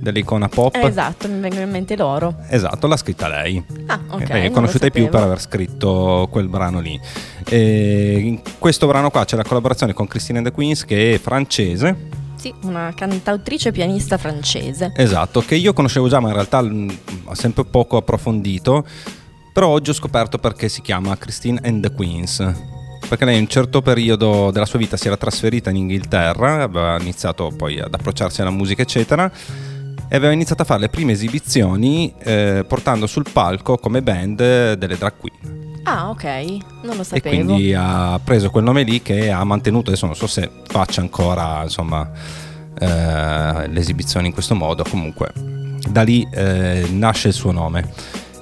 dell'icona 0.00 0.48
pop 0.48 0.74
Eh, 0.74 0.86
esatto, 0.86 1.28
mi 1.28 1.40
vengono 1.40 1.62
in 1.62 1.70
mente 1.70 1.96
loro. 1.96 2.36
Esatto, 2.48 2.86
l'ha 2.86 2.96
scritta 2.96 3.28
lei. 3.28 3.62
Ah, 3.86 4.00
ok. 4.08 4.20
Eh, 4.20 4.26
è 4.26 4.42
non 4.44 4.52
conosciuta 4.52 4.84
di 4.84 4.90
più 4.90 5.08
per 5.08 5.22
aver 5.22 5.40
scritto 5.40 6.28
quel 6.30 6.48
brano 6.48 6.80
lì. 6.80 6.98
E 7.44 8.18
in 8.18 8.40
questo 8.58 8.86
brano 8.86 9.10
qua 9.10 9.24
c'è 9.24 9.36
la 9.36 9.44
collaborazione 9.44 9.92
con 9.92 10.06
Christine 10.06 10.38
and 10.38 10.46
the 10.46 10.52
Queens 10.52 10.84
che 10.84 11.14
è 11.14 11.18
francese. 11.18 12.26
Sì, 12.36 12.54
una 12.62 12.92
cantautrice 12.94 13.72
pianista 13.72 14.16
francese. 14.16 14.92
Esatto, 14.94 15.40
che 15.40 15.56
io 15.56 15.72
conoscevo 15.72 16.08
già, 16.08 16.20
ma 16.20 16.28
in 16.28 16.34
realtà 16.34 16.62
mh, 16.62 16.98
ho 17.24 17.34
sempre 17.34 17.64
poco 17.64 17.96
approfondito. 17.96 18.86
Però 19.52 19.68
oggi 19.68 19.90
ho 19.90 19.94
scoperto 19.94 20.38
perché 20.38 20.68
si 20.68 20.80
chiama 20.80 21.16
Christine 21.16 21.60
and 21.64 21.82
the 21.82 21.92
Queens. 21.92 22.76
Perché 23.08 23.24
lei 23.24 23.36
in 23.36 23.42
un 23.42 23.48
certo 23.48 23.80
periodo 23.80 24.50
della 24.50 24.66
sua 24.66 24.78
vita 24.78 24.96
si 24.98 25.06
era 25.06 25.16
trasferita 25.16 25.70
in 25.70 25.76
Inghilterra, 25.76 26.62
aveva 26.62 27.00
iniziato 27.00 27.50
poi 27.56 27.78
ad 27.80 27.92
approcciarsi 27.92 28.42
alla 28.42 28.50
musica, 28.50 28.82
eccetera. 28.82 29.30
E 30.10 30.16
aveva 30.16 30.32
iniziato 30.32 30.62
a 30.62 30.64
fare 30.64 30.80
le 30.80 30.88
prime 30.90 31.12
esibizioni 31.12 32.12
eh, 32.22 32.64
portando 32.68 33.06
sul 33.06 33.26
palco 33.32 33.76
come 33.78 34.02
band 34.02 34.74
delle 34.74 34.96
drag 34.96 35.12
queen. 35.18 35.80
Ah, 35.84 36.10
ok, 36.10 36.24
non 36.82 36.96
lo 36.96 37.00
E 37.00 37.04
sapevo. 37.04 37.28
quindi 37.44 37.74
ha 37.74 38.20
preso 38.22 38.50
quel 38.50 38.64
nome 38.64 38.82
lì 38.82 39.00
che 39.00 39.30
ha 39.30 39.42
mantenuto, 39.44 39.88
adesso 39.88 40.04
non 40.04 40.14
so 40.14 40.26
se 40.26 40.50
faccia 40.66 41.00
ancora 41.00 41.62
insomma, 41.62 42.10
eh, 42.78 43.68
le 43.68 43.80
esibizioni 43.80 44.26
in 44.26 44.32
questo 44.34 44.54
modo, 44.54 44.84
comunque 44.88 45.32
da 45.88 46.02
lì 46.02 46.26
eh, 46.30 46.86
nasce 46.90 47.28
il 47.28 47.34
suo 47.34 47.52
nome. 47.52 47.90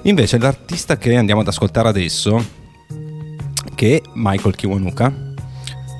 Invece 0.03 0.37
l'artista 0.37 0.97
che 0.97 1.15
andiamo 1.15 1.39
ad 1.41 1.47
ascoltare 1.47 1.87
adesso, 1.87 2.43
che 3.77 3.97
è 3.97 4.01
Michael 4.13 4.55
Kiwanuka, 4.55 5.13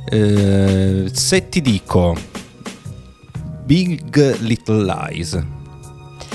eh, 0.10 1.10
se 1.14 1.50
ti 1.50 1.62
dico 1.62 2.16
Big 3.66 4.40
Little 4.40 4.84
Lies, 4.84 5.40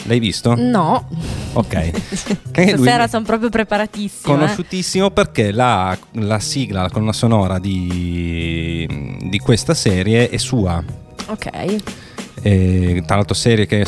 l'hai 0.05 0.21
visto? 0.21 0.55
No, 0.55 1.05
Ok. 1.55 1.91
Stasera 2.53 3.09
sono 3.09 3.25
proprio 3.25 3.49
preparatissima. 3.51 4.35
eh. 4.35 4.39
Conosciutissimo 4.39 5.11
perché 5.11 5.51
la, 5.51 5.99
la 6.13 6.39
sigla, 6.39 6.83
la 6.83 6.91
colonna 6.91 7.13
sonora 7.13 7.59
di, 7.59 9.19
di 9.21 9.39
questa 9.39 9.75
serie 9.75 10.29
è 10.31 10.37
sua. 10.37 10.83
Ok. 11.27 11.77
E, 12.43 13.03
tra 13.07 13.17
l'altro 13.17 13.35
serie 13.35 13.67
che 13.67 13.83
è 13.83 13.87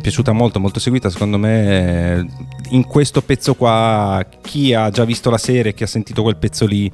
piaciuta 0.00 0.32
molto, 0.32 0.60
molto 0.60 0.78
seguita, 0.78 1.10
secondo 1.10 1.38
me 1.38 2.18
eh, 2.18 2.26
in 2.70 2.84
questo 2.84 3.20
pezzo 3.20 3.54
qua 3.54 4.24
chi 4.42 4.74
ha 4.74 4.90
già 4.90 5.04
visto 5.04 5.30
la 5.30 5.38
serie, 5.38 5.74
chi 5.74 5.82
ha 5.82 5.88
sentito 5.88 6.22
quel 6.22 6.36
pezzo 6.36 6.66
lì 6.66 6.90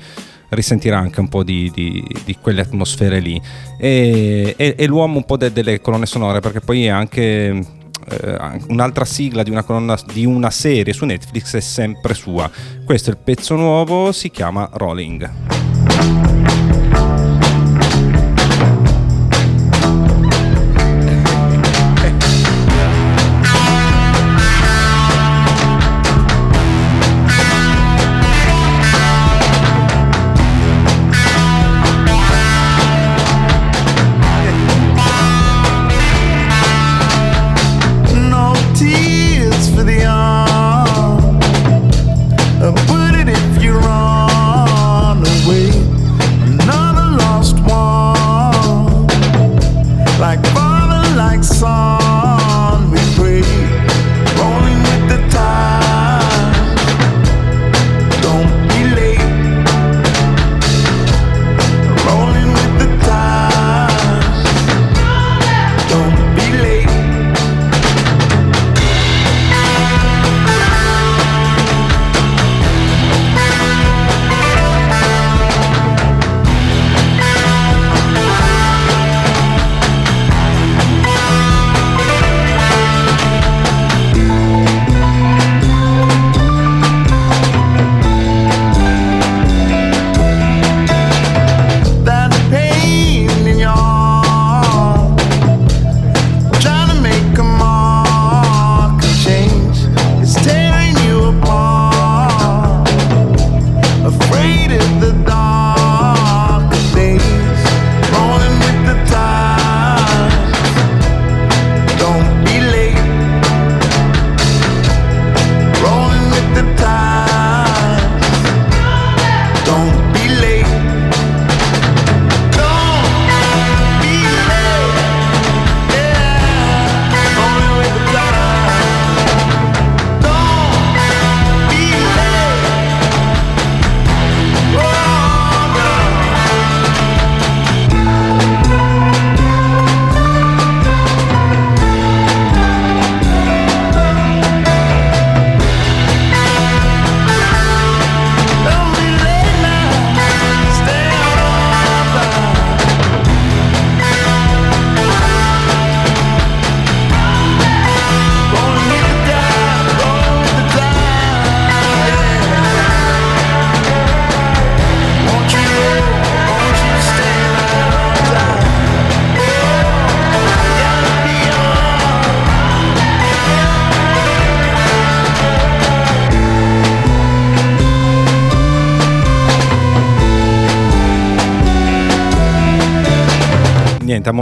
risentirà 0.51 0.99
anche 0.99 1.21
un 1.21 1.29
po' 1.29 1.45
di, 1.45 1.71
di- 1.73 2.05
di 2.25 2.37
quelle 2.41 2.63
atmosfere 2.63 3.21
lì. 3.21 3.41
E, 3.79 4.55
e- 4.57 4.75
e 4.77 4.87
l'uomo 4.87 5.19
un 5.19 5.25
po' 5.25 5.37
de- 5.37 5.53
delle 5.53 5.81
colonne 5.81 6.07
sonore 6.07 6.41
perché 6.41 6.61
poi 6.61 6.87
è 6.87 6.89
anche 6.89 7.79
eh, 8.11 8.39
un'altra 8.69 9.05
sigla 9.05 9.43
di 9.43 9.51
una, 9.51 9.63
colonna, 9.63 9.97
di 10.13 10.25
una 10.25 10.51
serie 10.51 10.93
su 10.93 11.05
Netflix 11.05 11.57
è 11.57 11.61
sempre 11.61 12.15
sua. 12.15 12.51
Questo 12.85 13.11
è 13.11 13.13
il 13.13 13.19
pezzo 13.23 13.55
nuovo 13.55 14.13
si 14.13 14.31
chiama 14.31 14.69
Rolling 14.73 15.31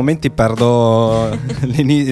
momenti 0.08 0.30
perdo 0.30 1.28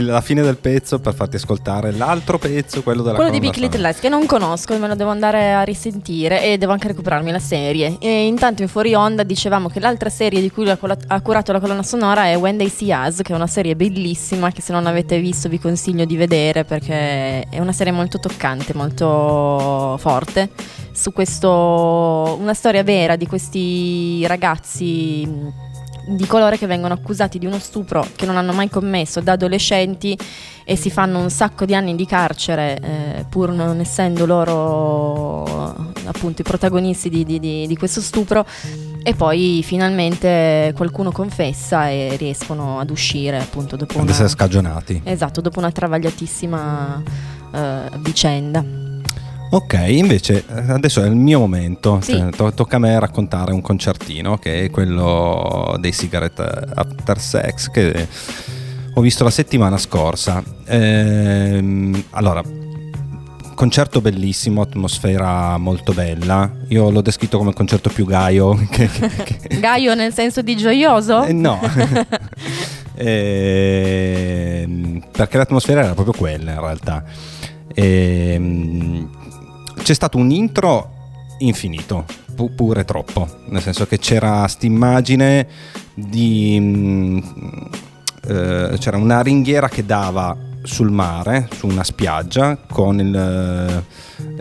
la 0.03 0.21
fine 0.21 0.43
del 0.43 0.59
pezzo 0.59 0.99
per 0.99 1.15
farti 1.15 1.37
ascoltare 1.37 1.93
l'altro 1.93 2.37
pezzo 2.37 2.83
quello 2.83 3.03
della 3.03 3.15
Quello 3.15 3.31
di 3.31 3.41
Big 3.41 3.57
Little. 3.57 3.81
Lies 3.81 4.01
che 4.01 4.11
non 4.11 4.27
conosco 4.27 4.75
e 4.75 4.79
me 4.79 4.87
lo 4.87 4.95
devo 4.95 5.09
andare 5.09 5.55
a 5.55 5.63
risentire 5.63 6.45
e 6.45 6.59
devo 6.59 6.73
anche 6.73 6.89
recuperarmi 6.89 7.31
la 7.31 7.39
serie. 7.39 7.97
E 7.99 8.27
intanto 8.27 8.61
in 8.61 8.69
fuori 8.69 8.95
onda 8.95 9.23
dicevamo 9.23 9.69
che 9.71 9.81
l'altra 9.81 10.11
serie 10.11 10.43
di 10.43 10.51
cui 10.51 10.69
ha 10.69 10.77
curato 10.77 11.53
la 11.53 11.61
colonna 11.61 11.83
sonora 11.83 12.27
è 12.27 12.37
When 12.37 12.59
They 12.59 12.69
See 12.69 12.93
Us, 12.93 13.23
che 13.23 13.33
è 13.33 13.37
una 13.37 13.47
serie 13.47 13.75
bellissima 13.75 14.51
che 14.51 14.61
se 14.61 14.73
non 14.73 14.87
avete 14.87 15.19
visto 15.19 15.49
vi 15.49 15.59
consiglio 15.59 16.05
di 16.05 16.17
vedere 16.17 16.65
perché 16.65 17.45
è 17.49 17.59
una 17.59 17.73
serie 17.73 17.93
molto 17.93 18.19
toccante, 18.19 18.75
molto 18.75 19.97
forte. 19.99 20.51
Su 20.93 21.13
questo, 21.13 22.37
una 22.39 22.55
storia 22.55 22.83
vera 22.83 23.17
di 23.17 23.27
questi 23.27 24.27
ragazzi 24.27 25.65
di 26.07 26.27
colore 26.27 26.57
che 26.57 26.67
vengono 26.67 26.95
accusati 26.95 27.39
di 27.39 27.47
uno 27.47 27.59
stupro 27.59 28.07
che 28.15 28.27
non 28.27 28.37
hanno 28.37 28.53
mai 28.53 28.69
commesso 28.71 29.21
da 29.21 29.33
adolescenti 29.33 30.17
e 30.65 30.77
si 30.77 30.91
fanno 30.91 31.19
un 31.21 31.31
sacco 31.31 31.65
di 31.65 31.75
anni 31.75 31.95
di 31.97 32.07
carcere 32.07 32.79
eh, 32.81 33.25
pur 33.29 33.51
non 33.51 33.81
essendo 33.81 34.27
loro 34.27 35.43
appunto 36.05 36.43
i 36.43 36.45
protagonisti 36.45 37.09
di, 37.09 37.25
di- 37.25 37.41
di- 37.41 37.67
di 37.67 37.77
questo 37.77 38.01
stupro 38.01 38.47
e 39.03 39.15
poi 39.15 39.63
finalmente 39.65 40.73
qualcuno 40.77 41.11
confessa 41.13 41.89
e 41.89 42.17
riescono 42.17 42.79
ad 42.79 42.91
uscire 42.91 43.39
appunto 43.39 43.77
dopo 43.77 43.95
ad 43.99 44.03
una, 44.03 44.11
essere 44.13 44.29
scagionati 44.29 45.01
esatto, 45.05 45.41
dopo 45.41 45.59
una 45.59 45.71
travagliatissima 45.71 47.03
eh, 47.53 47.81
vicenda. 47.99 48.86
Ok, 49.49 49.75
invece 49.89 50.45
eh, 50.49 50.73
adesso 50.73 51.03
è 51.03 51.07
il 51.07 51.15
mio 51.15 51.39
momento, 51.39 52.01
Sì. 52.03 52.13
Cioè, 52.13 52.31
to- 52.31 52.53
tocca 52.53 52.77
a 52.77 52.79
me 52.81 52.99
raccontare 52.99 53.53
un 53.53 53.61
concertino 53.63 54.37
che 54.39 54.65
è 54.65 54.71
quello 54.71 55.77
dei 55.79 55.93
Cigarette 55.93 56.43
After 56.75 57.19
Sex 57.21 57.71
che 57.71 58.09
ho 58.93 59.01
visto 59.01 59.23
la 59.25 59.31
settimana 59.31 59.79
scorsa. 59.79 60.43
Ehm, 60.67 62.05
allora, 62.11 62.43
concerto 63.55 64.01
bellissimo, 64.01 64.63
atmosfera 64.63 65.57
molto 65.59 65.93
bella. 65.93 66.51
Io 66.69 66.91
l'ho 66.91 67.01
descritto 67.01 67.39
come 67.39 67.51
il 67.51 67.57
concerto 67.57 67.89
più 67.89 68.05
gaio 68.05 68.55
che, 68.71 68.89
che- 68.89 69.09
che- 69.09 69.39
Gaio 69.61 69.95
nel 69.95 70.13
senso 70.13 70.43
di 70.43 70.57
gioioso? 70.57 71.23
eh, 71.25 71.33
no. 71.33 71.61
Ehm, 72.99 75.03
perché 75.13 75.37
l'atmosfera 75.37 75.83
era 75.85 75.93
proprio 75.95 76.15
quella 76.17 76.53
in 76.53 76.61
realtà. 76.61 77.05
Ehm, 77.75 79.11
c'è 79.87 79.95
stato 79.95 80.19
un 80.19 80.33
intro 80.33 80.95
infinito, 81.39 82.07
pu- 82.35 82.53
pure 82.57 82.85
troppo, 82.85 83.29
nel 83.51 83.63
senso 83.63 83.87
che 83.87 84.01
c'era 84.01 84.49
st'immagine 84.49 85.47
di... 85.95 86.59
mm, 86.61 87.19
eh, 88.27 88.77
c'era 88.81 88.97
una 88.97 89.21
ringhiera 89.21 89.69
che 89.69 89.87
dava 89.87 90.37
sul 90.65 90.91
mare, 90.91 91.49
su 91.55 91.69
una 91.69 91.85
spiaggia, 91.85 92.59
con 92.69 92.99
il, 92.99 93.85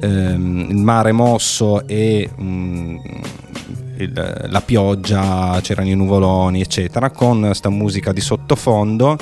ehm, 0.02 0.66
il 0.68 0.78
mare 0.78 1.12
mosso 1.12 1.86
e 1.86 2.28
mm, 2.42 2.98
il- 3.98 4.46
la 4.48 4.62
pioggia, 4.62 5.60
c'erano 5.62 5.90
i 5.90 5.96
nuvoloni, 5.96 6.60
eccetera, 6.60 7.12
con 7.12 7.52
sta 7.54 7.70
musica 7.70 8.12
di 8.12 8.22
sottofondo 8.22 9.16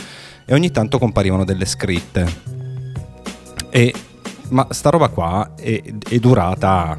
e 0.46 0.54
ogni 0.54 0.72
tanto 0.72 1.00
comparivano 1.00 1.44
delle 1.44 1.66
scritte. 1.66 2.34
E, 3.70 3.94
ma 4.54 4.68
sta 4.70 4.89
roba 4.89 5.10
qua 5.10 5.52
è, 5.56 5.82
è 6.10 6.18
durata 6.20 6.98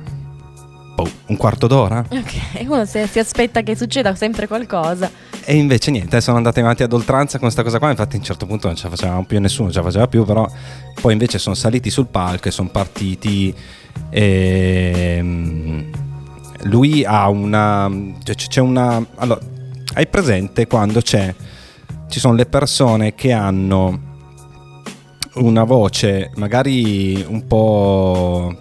boh, 0.94 1.10
un 1.26 1.36
quarto 1.36 1.66
d'ora. 1.66 2.04
Ok, 2.08 2.66
uno 2.68 2.84
si, 2.84 3.04
si 3.06 3.18
aspetta 3.18 3.62
che 3.62 3.76
succeda 3.76 4.14
sempre 4.14 4.46
qualcosa. 4.46 5.10
E 5.44 5.56
invece 5.56 5.90
niente, 5.90 6.20
sono 6.20 6.36
andati 6.36 6.60
avanti 6.60 6.82
ad 6.82 6.92
oltranza 6.92 7.32
con 7.38 7.40
questa 7.42 7.62
cosa 7.62 7.78
qua. 7.78 7.90
Infatti, 7.90 8.16
a 8.16 8.18
un 8.18 8.24
certo 8.24 8.46
punto 8.46 8.66
non 8.66 8.76
ce 8.76 8.84
la 8.84 8.90
facevamo 8.90 9.24
più, 9.24 9.40
nessuno 9.40 9.70
ce 9.70 9.78
la 9.78 9.84
faceva 9.84 10.06
più. 10.06 10.24
Però 10.24 10.48
poi 11.00 11.12
invece 11.12 11.38
sono 11.38 11.54
saliti 11.54 11.90
sul 11.90 12.06
palco 12.06 12.48
e 12.48 12.50
sono 12.50 12.68
partiti. 12.70 13.54
ehm, 14.10 15.90
lui 16.62 17.04
ha 17.04 17.28
una. 17.28 17.90
cioè, 18.22 18.34
c'è 18.34 18.60
una. 18.60 19.04
Allora, 19.16 19.40
hai 19.94 20.06
presente 20.06 20.66
quando 20.66 21.00
c'è. 21.00 21.34
Ci 22.08 22.20
sono 22.20 22.34
le 22.34 22.46
persone 22.46 23.14
che 23.14 23.32
hanno 23.32 24.12
una 25.36 25.64
voce 25.64 26.30
magari 26.36 27.24
un 27.28 27.46
po' 27.46 28.54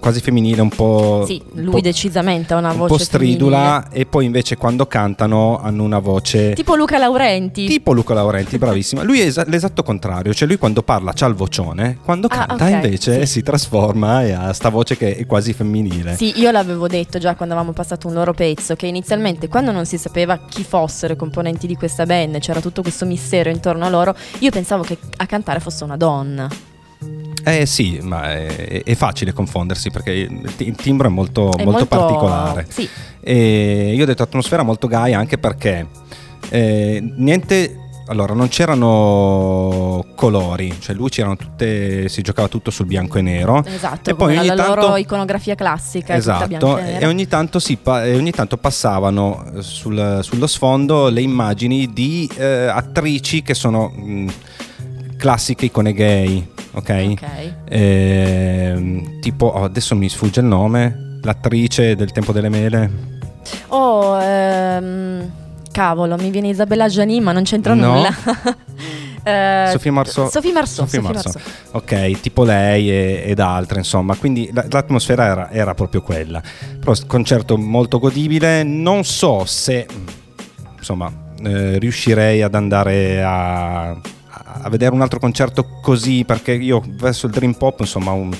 quasi 0.00 0.20
femminile, 0.20 0.60
un 0.60 0.68
po'. 0.68 1.24
Sì, 1.26 1.42
un 1.54 1.62
lui 1.62 1.72
po'- 1.72 1.80
decisamente 1.80 2.54
ha 2.54 2.58
una 2.58 2.70
un 2.70 2.76
voce 2.78 2.92
po' 2.94 2.98
stridula 3.02 3.88
e 3.90 4.06
poi 4.06 4.24
invece 4.26 4.56
quando 4.56 4.86
cantano 4.86 5.58
hanno 5.60 5.82
una 5.82 5.98
voce 5.98 6.30
femminile. 6.30 6.54
Tipo 6.54 6.74
Luca 6.76 6.98
Laurenti. 6.98 7.66
tipo 7.66 7.92
Luca 7.92 8.14
Laurenti, 8.14 8.58
bravissima. 8.58 9.02
Lui 9.02 9.20
è 9.20 9.26
esa- 9.26 9.44
l'esatto 9.46 9.82
contrario, 9.82 10.32
cioè 10.34 10.46
lui 10.48 10.56
quando 10.58 10.82
parla 10.82 11.12
c'ha 11.14 11.26
il 11.26 11.34
vocione, 11.34 11.98
quando 12.04 12.26
Ah, 12.30 12.46
canta 12.46 12.64
ok, 12.66 12.70
invece 12.70 13.20
sì. 13.26 13.32
si 13.32 13.42
trasforma 13.42 14.22
e 14.24 14.32
ha 14.32 14.52
sta 14.52 14.68
voce 14.68 14.96
che 14.96 15.16
è 15.16 15.26
quasi 15.26 15.52
femminile. 15.52 16.16
Sì, 16.16 16.32
io 16.40 16.50
l'avevo 16.50 16.86
detto 16.88 17.18
già 17.18 17.34
quando 17.34 17.54
avevamo 17.54 17.74
passato 17.74 18.08
un 18.08 18.14
loro 18.14 18.32
pezzo 18.34 18.74
che 18.76 18.86
inizialmente 18.86 19.48
quando 19.48 19.72
non 19.72 19.86
si 19.86 19.98
sapeva 19.98 20.38
chi 20.48 20.62
fossero 20.64 21.12
i 21.12 21.16
componenti 21.16 21.66
di 21.66 21.74
questa 21.76 22.04
band, 22.06 22.38
c'era 22.38 22.60
tutto 22.60 22.82
questo 22.82 23.04
mistero 23.06 23.50
intorno 23.50 23.84
a 23.84 23.88
loro, 23.88 24.14
io 24.40 24.50
pensavo 24.50 24.82
che 24.82 24.98
a 25.16 25.26
cantare 25.26 25.60
fosse 25.60 25.84
una 25.84 25.96
donna. 25.96 26.48
Eh 27.44 27.66
sì, 27.66 27.98
ma 28.02 28.32
è, 28.32 28.82
è 28.82 28.94
facile 28.94 29.32
confondersi 29.32 29.90
perché 29.90 30.10
il 30.12 30.54
ti- 30.56 30.66
il 30.66 30.74
timbro 30.76 31.08
è 31.08 31.10
molto, 31.10 31.52
È 31.56 31.64
molto 31.64 31.86
particolare. 31.86 32.66
Sì, 32.68 32.88
E 33.20 33.92
io 33.94 34.02
ho 34.02 34.06
detto 34.06 34.22
atmosfera 34.22 34.62
molto 34.62 34.86
gaia 34.86 35.18
anche 35.18 35.38
perché 35.38 35.86
eh, 36.50 37.02
niente. 37.16 37.78
Allora, 38.06 38.34
non 38.34 38.48
c'erano 38.48 40.04
colori, 40.14 40.74
cioè 40.78 40.94
lui 40.94 41.08
c'erano 41.08 41.36
tutte. 41.36 42.06
si 42.10 42.20
giocava 42.20 42.48
tutto 42.48 42.70
sul 42.70 42.84
bianco 42.84 43.16
e 43.16 43.22
nero. 43.22 43.64
esatto, 43.64 44.10
E 44.10 44.14
poi 44.14 44.36
ogni 44.36 44.46
la 44.46 44.54
tanto- 44.54 44.74
loro 44.80 44.96
iconografia 44.96 45.54
classica. 45.54 46.14
Esatto, 46.14 46.76
e 46.78 46.98
e 47.00 47.06
ogni 47.06 47.26
tanto, 47.26 47.58
si 47.58 47.78
e 47.82 48.14
ogni 48.14 48.30
tanto 48.30 48.58
passavano 48.58 49.52
sul- 49.60 50.18
sullo 50.22 50.46
sfondo 50.46 51.08
le 51.08 51.22
immagini 51.22 51.92
di 51.94 52.28
eh, 52.36 52.66
attrici 52.66 53.42
che 53.42 53.54
sono 53.54 53.88
mh, 53.88 54.26
classiche 55.16 55.64
icone 55.64 55.94
gay, 55.94 56.46
ok? 56.74 57.06
Ok. 57.12 57.52
Ehm, 57.68 59.20
tipo, 59.20 59.46
oh, 59.46 59.64
adesso 59.64 59.94
mi 59.94 60.08
sfugge 60.08 60.40
il 60.40 60.46
nome, 60.46 61.18
l'attrice 61.22 61.96
del 61.96 62.12
Tempo 62.12 62.32
delle 62.32 62.48
Mele. 62.48 62.90
Oh, 63.68 64.20
ehm, 64.20 65.30
cavolo, 65.70 66.16
mi 66.16 66.30
viene 66.30 66.48
Isabella 66.48 66.88
Gianni, 66.88 67.20
ma 67.20 67.32
non 67.32 67.42
c'entra 67.44 67.74
No. 67.74 67.94
nulla. 67.94 68.10
Eh, 69.26 69.30
Marceau. 69.30 69.72
Sofia 69.72 69.92
Marceau. 69.92 70.28
Sofia 70.28 70.62
Sofia 70.86 71.00
Marceau. 71.00 71.32
Marceau. 71.32 71.52
Ok, 71.72 72.20
tipo 72.20 72.44
lei 72.44 72.90
e- 72.90 73.22
ed 73.24 73.40
altre, 73.40 73.78
insomma, 73.78 74.14
quindi 74.16 74.50
la- 74.52 74.66
l'atmosfera 74.68 75.24
era, 75.24 75.50
era 75.50 75.72
proprio 75.72 76.02
quella. 76.02 76.42
Però 76.78 76.92
concerto 77.06 77.56
molto 77.56 77.98
godibile, 77.98 78.62
non 78.64 79.02
so 79.04 79.46
se, 79.46 79.86
insomma, 80.76 81.10
eh, 81.42 81.78
riuscirei 81.78 82.42
ad 82.42 82.54
andare 82.54 83.22
a, 83.24 83.96
a 84.62 84.68
vedere 84.68 84.94
un 84.94 85.00
altro 85.02 85.18
concerto 85.18 85.66
così, 85.80 86.24
perché 86.24 86.52
io 86.52 86.82
verso 86.86 87.26
il 87.26 87.32
Dream 87.32 87.52
Pop, 87.54 87.80
insomma, 87.80 88.12
un, 88.12 88.34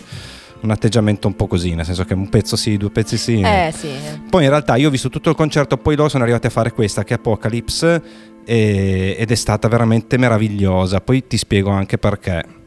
un 0.60 0.70
atteggiamento 0.70 1.26
un 1.26 1.36
po' 1.36 1.46
così, 1.46 1.74
nel 1.74 1.84
senso 1.84 2.04
che 2.04 2.14
un 2.14 2.28
pezzo 2.28 2.56
sì, 2.56 2.76
due 2.76 2.90
pezzi 2.90 3.16
sì. 3.18 3.40
Eh 3.40 3.72
sì. 3.76 3.90
Poi 4.30 4.44
in 4.44 4.50
realtà 4.50 4.76
io 4.76 4.88
ho 4.88 4.90
visto 4.90 5.10
tutto 5.10 5.30
il 5.30 5.36
concerto, 5.36 5.76
poi 5.76 5.96
loro 5.96 6.08
sono 6.08 6.22
arrivati 6.22 6.46
a 6.46 6.50
fare 6.50 6.72
questa 6.72 7.04
che 7.04 7.14
è 7.14 7.16
Apocalypse 7.16 8.02
e- 8.44 9.16
ed 9.18 9.30
è 9.30 9.34
stata 9.34 9.68
veramente 9.68 10.16
meravigliosa. 10.16 11.00
Poi 11.00 11.26
ti 11.26 11.36
spiego 11.36 11.70
anche 11.70 11.98
perché. 11.98 12.62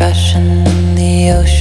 crushing 0.00 0.66
in 0.66 0.94
the 0.94 1.30
ocean. 1.30 1.59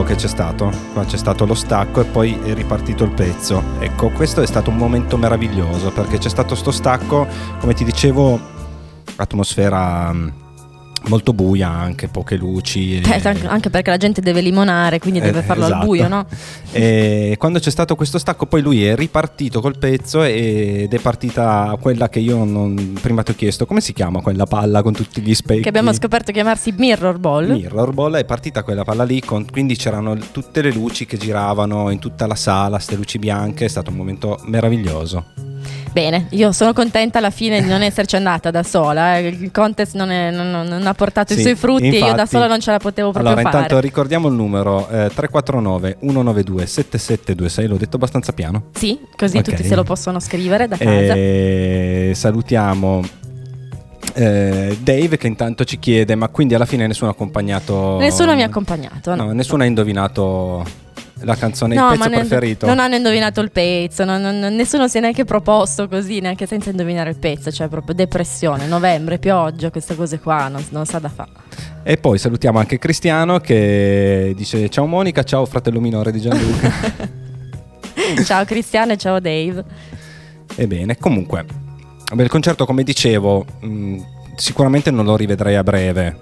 Stacco 0.00 0.02
che 0.02 0.14
c'è 0.14 0.28
stato? 0.28 0.72
Qua 0.92 1.04
c'è 1.04 1.16
stato 1.16 1.46
lo 1.46 1.54
stacco 1.54 2.00
e 2.00 2.04
poi 2.04 2.38
è 2.44 2.54
ripartito 2.54 3.04
il 3.04 3.10
pezzo. 3.10 3.62
Ecco, 3.78 4.10
questo 4.10 4.42
è 4.42 4.46
stato 4.46 4.70
un 4.70 4.76
momento 4.76 5.16
meraviglioso 5.16 5.90
perché 5.90 6.18
c'è 6.18 6.28
stato 6.28 6.54
sto 6.54 6.70
stacco, 6.70 7.26
come 7.58 7.74
ti 7.74 7.84
dicevo, 7.84 8.38
atmosfera 9.16 10.12
mm, 10.12 10.28
molto 11.10 11.32
buia, 11.32 11.68
anche 11.68 12.06
poche 12.08 12.36
luci. 12.36 13.00
Eh, 13.00 13.20
anche- 13.46 13.68
perché 13.68 13.90
la 13.90 13.96
gente 13.96 14.20
deve 14.20 14.40
limonare, 14.40 14.98
quindi 15.00 15.20
deve 15.20 15.40
Eh, 15.40 15.42
farlo 15.42 15.64
al 15.64 15.70
esatto. 15.72 15.84
buio, 15.86 16.08
no? 16.08 16.24
E 16.72 17.34
quando 17.36 17.58
c'è 17.58 17.70
stato 17.70 17.96
questo 17.96 18.18
stacco, 18.18 18.46
poi 18.46 18.62
lui 18.62 18.84
è 18.86 18.94
ripartito 18.94 19.60
col 19.60 19.76
pezzo 19.76 20.22
ed 20.22 20.94
è 20.94 20.98
partita 21.00 21.76
quella 21.80 22.08
che 22.08 22.20
io 22.20 22.44
non, 22.44 22.96
prima 23.00 23.24
ti 23.24 23.32
ho 23.32 23.34
chiesto, 23.34 23.66
come 23.66 23.80
si 23.80 23.92
chiama 23.92 24.20
quella 24.20 24.44
palla 24.46 24.80
con 24.82 24.92
tutti 24.92 25.20
gli 25.20 25.34
specchi? 25.34 25.62
Che 25.62 25.68
abbiamo 25.68 25.92
scoperto 25.92 26.30
chiamarsi 26.30 26.72
Mirror 26.76 27.18
Ball. 27.18 27.50
Mirror 27.50 27.92
Ball 27.92 28.14
è 28.16 28.24
partita 28.24 28.62
quella 28.62 28.84
palla 28.84 29.02
lì, 29.02 29.20
con- 29.20 29.46
quindi 29.50 29.74
c'erano 29.74 30.16
tutte 30.30 30.62
le 30.62 30.70
luci 30.72 31.06
che 31.06 31.16
giravano 31.16 31.90
in 31.90 31.98
tutta 31.98 32.28
la 32.28 32.36
sala, 32.36 32.76
queste 32.76 32.94
luci 32.94 33.18
bianche, 33.18 33.64
è 33.64 33.68
stato 33.68 33.90
un 33.90 33.96
momento 33.96 34.38
meraviglioso. 34.44 35.24
Bene, 35.92 36.26
io 36.30 36.52
sono 36.52 36.72
contenta 36.72 37.18
alla 37.18 37.30
fine 37.30 37.60
di 37.60 37.66
non 37.68 37.82
esserci 37.82 38.14
andata 38.14 38.50
da 38.52 38.62
sola. 38.62 39.16
eh. 39.18 39.26
Il 39.26 39.50
contest 39.50 39.96
non, 39.96 40.10
è- 40.10 40.30
non- 40.30 40.50
non- 40.68 40.86
ha 40.86 40.94
portato 40.94 41.32
Sì, 41.32 41.40
i 41.40 41.42
suoi 41.42 41.56
frutti 41.56 41.86
e 41.86 41.90
io 41.90 41.98
da 42.00 42.08
infatti- 42.10 42.28
sola 42.30 42.46
non 42.46 42.60
ce 42.60 42.70
la 42.70 42.78
potevo 42.78 43.10
proprio 43.10 43.32
Allora, 43.32 43.46
intanto 43.48 43.74
fare. 43.74 43.80
ricordiamo 43.80 44.28
il 44.28 44.34
numero 44.34 44.88
eh, 44.88 45.10
349 45.12 45.96
192 46.00 46.66
7726, 46.66 47.66
l'ho 47.66 47.76
detto 47.76 47.96
abbastanza 47.96 48.32
piano. 48.32 48.66
Sì, 48.74 49.00
così 49.16 49.38
Ok. 49.38 49.42
tutti 49.42 49.64
se 49.64 49.74
lo 49.74 49.82
possono 49.82 50.20
scrivere 50.20 50.68
da 50.68 50.76
casa. 50.76 50.90
E 51.14 52.12
salutiamo 52.14 53.02
eh, 54.14 54.76
Dave 54.80 55.16
che 55.16 55.26
intanto 55.26 55.64
ci 55.64 55.78
chiede, 55.78 56.14
ma 56.14 56.28
quindi 56.28 56.54
alla 56.54 56.64
fine 56.66 56.86
nessuno 56.86 57.10
ha 57.10 57.12
accompagnato... 57.12 57.98
Nessuno 57.98 58.34
mi 58.34 58.42
ha 58.42 58.46
accompagnato. 58.46 59.14
No, 59.14 59.24
No, 59.24 59.32
nessuno 59.32 59.62
ha 59.62 59.66
indovinato 59.66 60.64
la 61.22 61.34
canzone, 61.36 61.74
No, 61.74 61.92
il 61.92 61.98
pezzo 61.98 62.10
preferito. 62.10 62.66
non 62.66 62.78
hanno 62.78 62.94
indovinato 62.96 63.40
il 63.40 63.50
pezzo, 63.50 64.04
non- 64.04 64.20
non- 64.20 64.54
nessuno 64.54 64.88
si 64.88 64.98
è 64.98 65.00
neanche 65.00 65.24
proposto 65.24 65.88
così, 65.88 66.20
neanche 66.20 66.46
senza 66.46 66.70
indovinare 66.70 67.10
il 67.10 67.16
pezzo, 67.16 67.50
cioè 67.50 67.68
proprio 67.68 67.94
depressione, 67.94 68.66
novembre, 68.66 69.18
pioggia, 69.18 69.70
queste 69.70 69.94
cose 69.94 70.18
qua, 70.18 70.48
non, 70.48 70.64
non 70.70 70.86
sa 70.86 70.98
da 70.98 71.08
fare. 71.08 71.30
E 71.82 71.96
poi 71.96 72.18
salutiamo 72.18 72.58
anche 72.58 72.78
Cristiano 72.78 73.38
che 73.40 74.32
dice 74.36 74.68
ciao 74.68 74.86
Monica, 74.86 75.22
ciao 75.22 75.44
fratello 75.46 75.80
minore 75.80 76.12
di 76.12 76.20
Gianluca. 76.20 76.70
ciao 78.24 78.44
Cristiano 78.44 78.92
e 78.92 78.96
ciao 78.96 79.18
Dave. 79.20 79.64
Ebbene, 80.56 80.96
comunque, 80.98 81.44
il 82.16 82.28
concerto 82.28 82.66
come 82.66 82.82
dicevo, 82.82 83.44
mh, 83.60 83.96
sicuramente 84.36 84.90
non 84.90 85.04
lo 85.04 85.16
rivedrei 85.16 85.54
a 85.56 85.62
breve. 85.62 86.16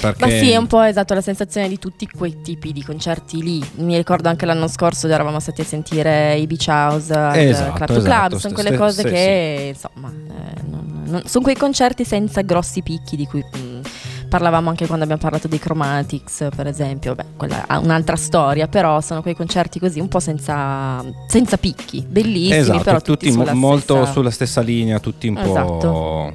Perché... 0.00 0.24
Ma 0.24 0.30
sì, 0.30 0.50
è 0.50 0.56
un 0.56 0.66
po' 0.66 0.82
esatto 0.82 1.14
la 1.14 1.20
sensazione 1.20 1.68
di 1.68 1.78
tutti 1.78 2.06
quei 2.08 2.40
tipi 2.42 2.72
di 2.72 2.82
concerti 2.82 3.42
lì. 3.42 3.62
Mi 3.76 3.96
ricordo 3.96 4.28
anche 4.28 4.46
l'anno 4.46 4.66
scorso 4.68 5.06
eravamo 5.08 5.38
stati 5.40 5.60
a 5.60 5.64
sentire 5.64 6.36
i 6.36 6.46
Beach 6.46 6.66
House 6.68 7.12
al 7.12 7.36
Esatto, 7.38 7.72
Club 7.72 7.86
to 7.88 7.96
esatto, 7.98 8.26
Club. 8.28 8.40
Sono 8.40 8.54
quelle 8.54 8.76
cose 8.76 9.02
sì, 9.02 9.08
che 9.08 9.74
insomma, 9.74 10.08
eh, 10.10 10.60
non- 10.68 11.02
non- 11.06 11.22
sono 11.26 11.44
quei 11.44 11.56
concerti 11.56 12.04
senza 12.04 12.40
grossi 12.42 12.82
picchi 12.82 13.16
di 13.16 13.26
cui 13.26 13.40
mh, 13.42 13.80
parlavamo 14.28 14.68
anche 14.68 14.86
quando 14.86 15.02
abbiamo 15.04 15.20
parlato 15.22 15.48
dei 15.48 15.58
Chromatics, 15.58 16.48
per 16.54 16.66
esempio. 16.68 17.14
Beh, 17.16 17.24
quella 17.36 17.66
è 17.66 17.74
un'altra 17.76 18.14
storia, 18.16 18.68
però 18.68 19.00
sono 19.00 19.22
quei 19.22 19.34
concerti 19.34 19.78
così 19.80 19.98
un 20.00 20.06
po' 20.08 20.20
senza, 20.20 21.04
senza 21.26 21.56
picchi, 21.56 22.04
bellissimi, 22.08 22.56
Esatto, 22.58 22.82
però 22.84 22.96
tutti, 23.00 23.26
tutti 23.26 23.32
sulla 23.32 23.54
molto 23.54 23.96
stessa- 23.96 24.12
sulla 24.12 24.30
stessa 24.30 24.60
linea, 24.60 25.00
tutti 25.00 25.26
un 25.28 25.36
Esatto. 25.38 25.76
po' 25.78 26.32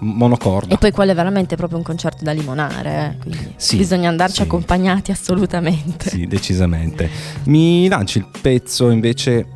monocorda. 0.00 0.74
E 0.74 0.78
poi 0.78 0.90
quello 0.90 1.12
è 1.12 1.14
veramente 1.14 1.56
proprio 1.56 1.78
un 1.78 1.84
concerto 1.84 2.24
da 2.24 2.32
limonare, 2.32 3.16
eh, 3.18 3.22
quindi 3.22 3.52
Sì, 3.56 3.76
bisogna 3.76 4.08
andarci 4.08 4.36
sì. 4.36 4.42
accompagnati 4.42 5.10
assolutamente. 5.10 6.08
Sì, 6.10 6.26
decisamente. 6.26 7.08
Mi 7.44 7.88
lanci 7.88 8.18
il 8.18 8.26
pezzo 8.40 8.90
invece 8.90 9.46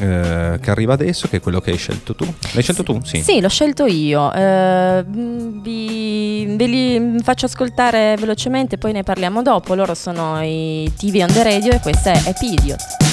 eh, 0.00 0.58
che 0.60 0.70
arriva 0.70 0.92
adesso, 0.92 1.28
che 1.28 1.38
è 1.38 1.40
quello 1.40 1.60
che 1.60 1.70
hai 1.72 1.76
scelto 1.76 2.14
tu. 2.14 2.24
L'hai 2.52 2.62
scelto 2.62 2.82
tu? 2.82 3.00
Sì. 3.02 3.20
Sì, 3.20 3.40
l'ho 3.40 3.48
scelto 3.48 3.86
io. 3.86 4.32
Eh, 4.32 5.02
mh, 5.04 5.62
vi, 5.62 6.54
ve 6.56 6.66
li 6.66 7.16
faccio 7.22 7.46
ascoltare 7.46 8.14
velocemente, 8.18 8.78
poi 8.78 8.92
ne 8.92 9.02
parliamo 9.02 9.42
dopo. 9.42 9.74
Loro 9.74 9.94
sono 9.94 10.40
i 10.42 10.90
TV 10.96 11.20
on 11.20 11.32
the 11.32 11.42
radio 11.42 11.72
e 11.72 11.80
questa 11.80 12.12
è 12.12 12.22
Happy 12.28 13.07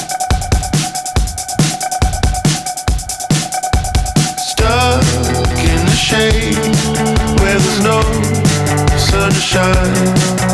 shade 6.05 6.55
where 7.39 7.57
there's 7.57 7.81
no 7.81 7.99
sunshine. 8.95 10.44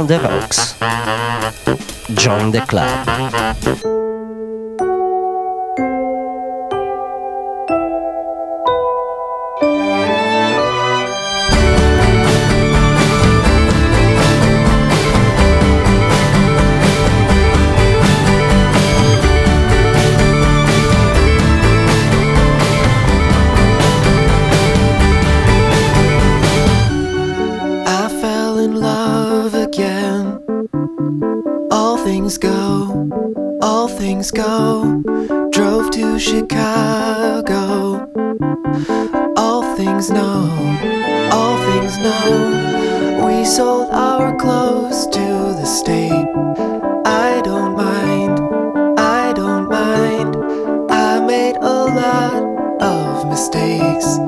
Around 0.00 0.08
the 0.08 0.20
Rocks. 0.20 0.78
Join 2.14 2.50
the 2.52 2.60
club. 2.62 3.89
Mistakes 53.24 54.18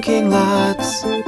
Parking 0.00 0.30
lots. 0.30 1.19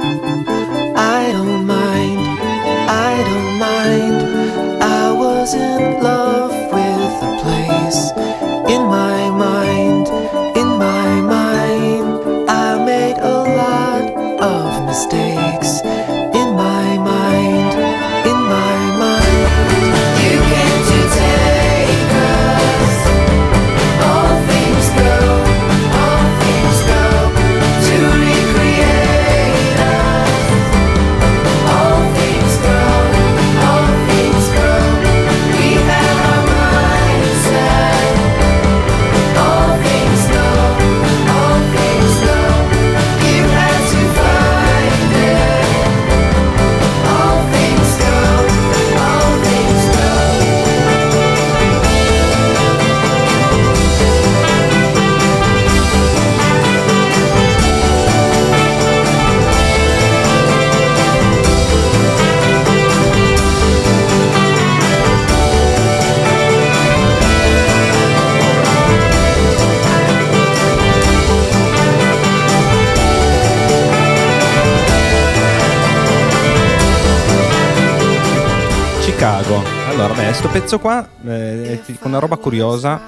Beh, 80.33 80.39
sto 80.39 80.49
pezzo 80.49 80.79
qua 80.79 81.07
eh, 81.27 81.79
dico 81.85 82.07
una 82.07 82.17
roba 82.17 82.37
curiosa. 82.37 82.99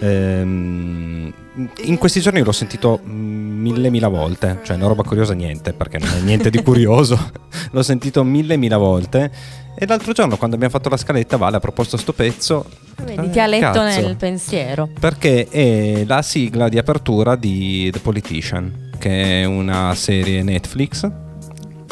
Ehm, 0.00 1.30
in 1.82 1.98
questi 1.98 2.20
giorni 2.22 2.40
l'ho 2.40 2.52
sentito 2.52 3.00
mm, 3.06 3.60
mille 3.60 3.90
mila 3.90 4.08
volte, 4.08 4.60
cioè 4.62 4.76
una 4.76 4.86
roba 4.86 5.02
curiosa 5.02 5.34
niente, 5.34 5.74
perché 5.74 5.98
non 5.98 6.08
è 6.08 6.20
niente 6.20 6.48
di 6.48 6.62
curioso. 6.62 7.18
l'ho 7.70 7.82
sentito 7.82 8.24
mille 8.24 8.56
mila 8.56 8.78
volte. 8.78 9.30
E 9.76 9.84
l'altro 9.86 10.12
giorno, 10.12 10.38
quando 10.38 10.56
abbiamo 10.56 10.72
fatto 10.72 10.88
la 10.88 10.96
scaletta, 10.96 11.36
Vale 11.36 11.56
ha 11.56 11.60
proposto 11.60 11.98
sto 11.98 12.14
pezzo. 12.14 12.64
Vedi, 13.04 13.26
Eh, 13.26 13.30
ti 13.30 13.40
ha 13.40 13.46
letto 13.46 13.72
cazzo. 13.80 14.00
nel 14.00 14.16
pensiero. 14.16 14.88
Perché 14.98 15.46
è 15.50 16.04
la 16.06 16.22
sigla 16.22 16.70
di 16.70 16.78
apertura 16.78 17.36
di 17.36 17.90
The 17.92 17.98
Politician, 17.98 18.90
che 18.98 19.42
è 19.42 19.44
una 19.44 19.94
serie 19.94 20.42
Netflix. 20.42 21.10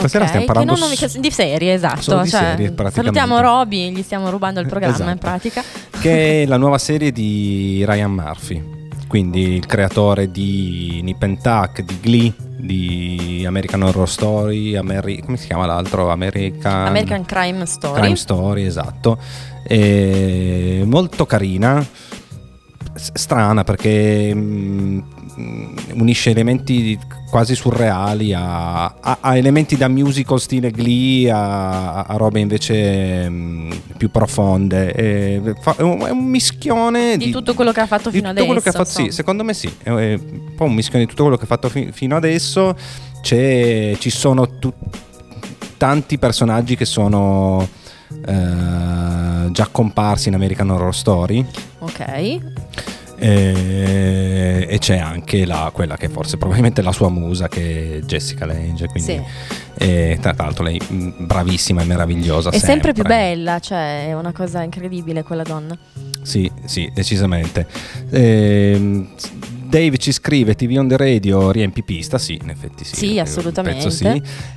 Stasera 0.09 0.25
Ok, 0.25 0.29
stiamo 0.31 0.47
parlando 0.47 0.77
non- 0.79 0.95
s- 0.95 1.19
di 1.19 1.31
serie, 1.31 1.75
esatto. 1.75 2.21
di 2.23 2.29
cioè, 2.29 2.41
serie, 2.57 2.75
salutiamo 2.91 3.41
Roby, 3.41 3.91
gli 3.93 4.03
stiamo 4.03 4.31
rubando 4.31 4.61
il 4.61 4.67
programma 4.67 4.97
in 4.97 5.03
Esatto. 5.03 5.19
pratica. 5.19 5.63
che 6.01 6.43
è 6.43 6.47
la 6.47 6.57
nuova 6.57 6.79
serie 6.79 7.13
di 7.13 7.85
Ryan 7.87 8.11
Murphy, 8.13 8.63
quindi 9.09 9.55
il 9.55 9.67
creatore 9.67 10.31
di 10.31 11.01
Nip 11.03 11.23
and 11.23 11.41
Tuck, 11.41 11.81
di 11.83 11.99
Glee, 12.01 12.33
di 12.59 13.45
American 13.47 13.83
Horror 13.83 14.09
Story, 14.09 14.77
Ameri- 14.77 15.21
come 15.23 15.37
si 15.37 15.47
chiama 15.47 15.67
l'altro? 15.67 16.11
American, 16.11 16.87
American 16.87 17.25
Crime 17.25 17.65
Story. 17.67 18.01
Crime 18.01 18.17
Story, 18.17 18.65
esatto. 18.65 19.19
E 19.65 20.83
molto 20.85 21.25
carina, 21.27 21.85
strana 22.95 23.65
perché 23.65 24.35
mm, 24.35 24.95
mm, 24.99 24.99
unisce 25.95 26.31
elementi 26.31 26.99
quasi 27.31 27.55
surreali 27.55 28.35
a, 28.35 28.85
a- 28.85 29.19
a 29.21 29.37
elementi 29.37 29.77
da 29.77 29.89
musical 29.89 30.39
stile 30.41 30.71
Glee 30.71 31.31
a, 31.31 32.03
a 32.03 32.17
robe 32.17 32.41
invece 32.41 33.29
mm, 33.29 33.71
più 33.97 34.11
profonde. 34.11 34.93
E 34.93 35.55
fa- 35.61 35.77
è, 35.77 35.83
un, 35.83 36.01
è 36.01 36.11
un 36.11 36.25
mischione 36.25 37.17
Di 37.17 37.31
tutto 37.31 37.55
quello 37.55 37.73
che 37.73 37.81
ha 37.81 37.87
fatto 37.87 38.11
di 38.11 38.19
fino 38.19 38.29
adesso. 38.29 38.71
fatto, 38.71 38.91
sì, 38.91 39.11
secondo 39.11 39.45
me 39.45 39.55
sì, 39.55 39.73
è 39.83 39.91
è 39.91 40.15
un 40.15 40.55
po' 40.57 40.65
un 40.65 40.75
mischione 40.75 41.05
di 41.05 41.09
tutto 41.11 41.23
quello 41.23 41.37
che 41.39 41.45
ha 41.45 41.49
fatto 41.49 41.69
fi- 41.69 41.91
fino 41.93 42.17
adesso. 42.17 42.77
C'è- 43.23 43.97
ci 43.99 44.11
sono 44.11 44.59
tu- 44.59 44.73
tanti 45.77 46.19
personaggi 46.19 46.77
che 46.77 46.85
sono 46.85 47.67
eh, 48.27 49.51
già 49.51 49.69
comparsi 49.71 50.29
in 50.29 50.35
American 50.35 50.71
Horror 50.71 50.95
Story. 50.95 51.45
Ok. 51.79 52.39
Eh, 53.23 54.67
e 54.69 54.79
c'è 54.79 54.99
anche 54.99 55.45
la- 55.47 55.71
quella 55.73 55.97
che 55.97 56.09
forse 56.09 56.37
probabilmente 56.37 56.81
è 56.81 56.85
la 56.85 56.93
sua 56.93 57.09
musa 57.09 57.49
che 57.49 57.99
è 57.99 58.05
Jessica 58.05 58.47
Lange 58.47 58.87
quindi 58.87 59.13
Sì. 59.13 59.23
eh, 59.85 60.19
tra 60.21 60.35
l'altro 60.37 60.65
lei 60.65 60.81
mh, 60.87 61.25
bravissima 61.27 61.83
e 61.83 61.85
meravigliosa 61.85 62.51
È 62.51 62.59
sempre 62.59 62.93
più 62.93 63.03
bella, 63.05 63.59
cioè 63.61 64.09
è 64.09 64.15
una 64.15 64.33
cosa 64.33 64.63
incredibile 64.63 65.23
quella 65.23 65.43
donna. 65.43 65.77
Sì, 66.23 66.51
sì, 66.67 66.91
decisamente. 66.95 67.67
Ehm, 68.11 69.09
Dave 69.73 69.97
ci 69.97 70.13
scrive 70.13 70.55
TV 70.55 70.75
on 70.77 70.87
the 70.87 70.99
radio 70.99 71.51
riempi 71.51 71.83
pista, 71.83 72.19
sì, 72.19 72.39
in 72.39 72.51
effetti 72.51 72.85
sì. 72.85 72.95
Sì, 72.95 73.17
eh, 73.17 73.21
assolutamente. 73.21 73.91
sì. 73.91 74.05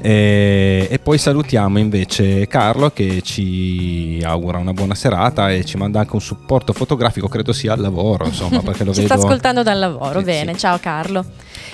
E, 0.02 0.88
e 0.92 1.00
poi 1.00 1.18
salutiamo 1.18 1.80
invece 1.80 2.46
Carlo 2.48 2.90
che 2.90 3.22
ci 3.22 4.20
augura 4.26 4.58
una 4.58 4.74
buona 4.74 4.94
serata 4.94 5.54
e 5.54 5.64
ci 5.64 5.78
manda 5.78 6.02
anche 6.02 6.16
un 6.16 6.20
supporto 6.22 6.74
fotografico, 6.74 7.30
credo 7.30 7.54
sia 7.54 7.72
al 7.72 7.80
lavoro, 7.80 8.26
insomma, 8.26 8.60
perché 8.60 8.84
lo 8.84 8.92
Ci 8.94 9.04
vedo... 9.04 9.14
sta 9.14 9.26
ascoltando 9.26 9.64
dal 9.64 9.80
lavoro, 9.80 10.20
Sì, 10.20 10.26
bene, 10.26 10.52
sì. 10.52 10.60
ciao 10.60 10.78
Carlo. 10.80 11.26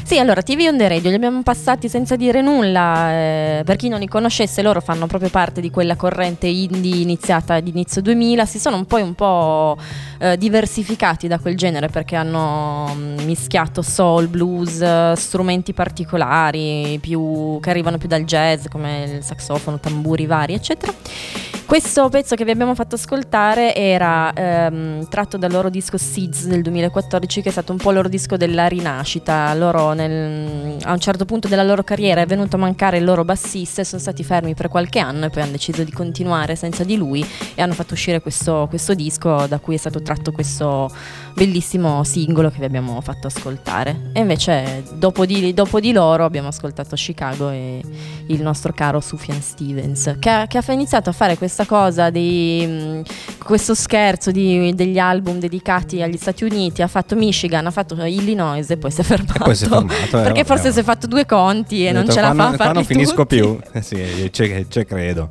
Sì, 0.03 0.19
allora 0.19 0.41
TV 0.41 0.65
on 0.67 0.77
the 0.77 0.87
radio 0.87 1.09
li 1.09 1.15
abbiamo 1.15 1.41
passati 1.41 1.87
senza 1.87 2.15
dire 2.15 2.41
nulla, 2.41 3.11
eh, 3.11 3.61
per 3.63 3.77
chi 3.77 3.87
non 3.87 3.99
li 3.99 4.07
conoscesse 4.07 4.61
loro 4.61 4.81
fanno 4.81 5.07
proprio 5.07 5.29
parte 5.29 5.61
di 5.61 5.69
quella 5.69 5.95
corrente 5.95 6.47
indie 6.47 7.01
iniziata 7.01 7.53
ad 7.53 7.67
inizio 7.67 8.01
2000, 8.01 8.45
si 8.45 8.59
sono 8.59 8.83
poi 8.83 9.03
un 9.03 9.13
po' 9.13 9.77
eh, 10.19 10.37
diversificati 10.37 11.27
da 11.27 11.39
quel 11.39 11.55
genere 11.55 11.87
perché 11.87 12.15
hanno 12.15 12.93
mm, 12.93 13.19
mischiato 13.19 13.81
soul, 13.81 14.27
blues, 14.27 15.13
strumenti 15.13 15.71
particolari 15.71 16.97
più, 16.99 17.59
che 17.61 17.69
arrivano 17.69 17.97
più 17.97 18.09
dal 18.09 18.23
jazz 18.23 18.65
come 18.69 19.03
il 19.17 19.23
saxofono, 19.23 19.79
tamburi 19.79 20.25
vari 20.25 20.53
eccetera. 20.53 20.93
Questo 21.71 22.09
pezzo 22.09 22.35
che 22.35 22.43
vi 22.43 22.51
abbiamo 22.51 22.75
fatto 22.75 22.95
ascoltare 22.95 23.73
era 23.73 24.33
ehm, 24.33 25.07
tratto 25.07 25.37
dal 25.37 25.53
loro 25.53 25.69
disco 25.69 25.97
Seeds 25.97 26.47
del 26.47 26.61
2014, 26.63 27.41
che 27.41 27.47
è 27.47 27.51
stato 27.53 27.71
un 27.71 27.77
po' 27.77 27.91
il 27.91 27.95
loro 27.95 28.09
disco 28.09 28.35
della 28.35 28.67
rinascita. 28.67 29.53
Loro 29.53 29.93
nel- 29.93 30.75
a 30.83 30.91
un 30.91 30.99
certo 30.99 31.23
punto 31.23 31.47
della 31.47 31.63
loro 31.63 31.81
carriera 31.83 32.19
è 32.19 32.25
venuto 32.25 32.57
a 32.57 32.59
mancare 32.59 32.97
il 32.97 33.05
loro 33.05 33.23
bassista 33.23 33.79
e 33.79 33.85
sono 33.85 34.01
stati 34.01 34.21
fermi 34.21 34.53
per 34.53 34.67
qualche 34.67 34.99
anno 34.99 35.27
e 35.27 35.29
poi 35.29 35.43
hanno 35.43 35.53
deciso 35.53 35.85
di 35.85 35.93
continuare 35.93 36.57
senza 36.57 36.83
di 36.83 36.97
lui 36.97 37.25
e 37.55 37.61
hanno 37.61 37.71
fatto 37.71 37.93
uscire 37.93 38.19
questo, 38.19 38.65
questo 38.67 38.93
disco 38.93 39.47
da 39.47 39.59
cui 39.59 39.75
è 39.75 39.77
stato 39.77 40.01
tratto 40.01 40.33
questo 40.33 40.91
bellissimo 41.33 42.03
singolo 42.03 42.49
che 42.49 42.59
vi 42.59 42.65
abbiamo 42.65 42.99
fatto 43.01 43.27
ascoltare. 43.27 44.09
E 44.13 44.19
invece 44.19 44.83
dopo 44.93 45.25
di, 45.25 45.53
dopo 45.53 45.79
di 45.79 45.91
loro 45.91 46.25
abbiamo 46.25 46.49
ascoltato 46.49 46.95
Chicago 46.95 47.49
e 47.49 47.81
il 48.27 48.41
nostro 48.41 48.71
caro 48.73 48.99
Sufjan 48.99 49.41
Stevens, 49.41 50.15
che 50.19 50.29
ha, 50.29 50.47
che 50.47 50.57
ha 50.57 50.63
iniziato 50.71 51.09
a 51.09 51.13
fare 51.13 51.37
questa 51.37 51.65
cosa 51.65 52.09
di 52.09 53.01
questo 53.43 53.73
scherzo 53.75 54.31
di- 54.31 54.73
degli 54.75 54.99
album 54.99 55.39
dedicati 55.39 56.01
agli 56.01 56.17
Stati 56.17 56.43
Uniti, 56.43 56.81
ha 56.81 56.87
fatto 56.87 57.15
Michigan, 57.15 57.65
ha 57.65 57.71
fatto 57.71 57.95
Illinois 58.03 58.69
e 58.69 58.77
poi 58.77 58.91
si 58.91 59.01
è 59.01 59.03
fermato. 59.03 59.43
poi 59.43 59.55
si 59.55 59.65
è 59.65 59.67
fermato, 59.67 59.93
eh, 59.93 60.07
perché 60.09 60.43
vabbè, 60.43 60.43
forse 60.45 60.63
vabbè. 60.63 60.73
si 60.73 60.79
è 60.79 60.83
fatto 60.83 61.07
due 61.07 61.25
conti 61.25 61.85
e 61.85 61.91
non 61.91 62.01
detto, 62.03 62.13
ce 62.13 62.21
la 62.21 62.27
fa 62.27 62.31
a 62.33 62.35
non- 62.47 62.55
qua 62.55 62.57
farli 62.65 62.73
non 62.73 62.83
finisco 62.85 63.25
tutti. 63.25 63.35
più. 63.37 63.57
Eh 63.71 63.81
sì, 63.81 64.29
c'è, 64.31 64.67
c'è 64.67 64.85
credo. 64.85 65.29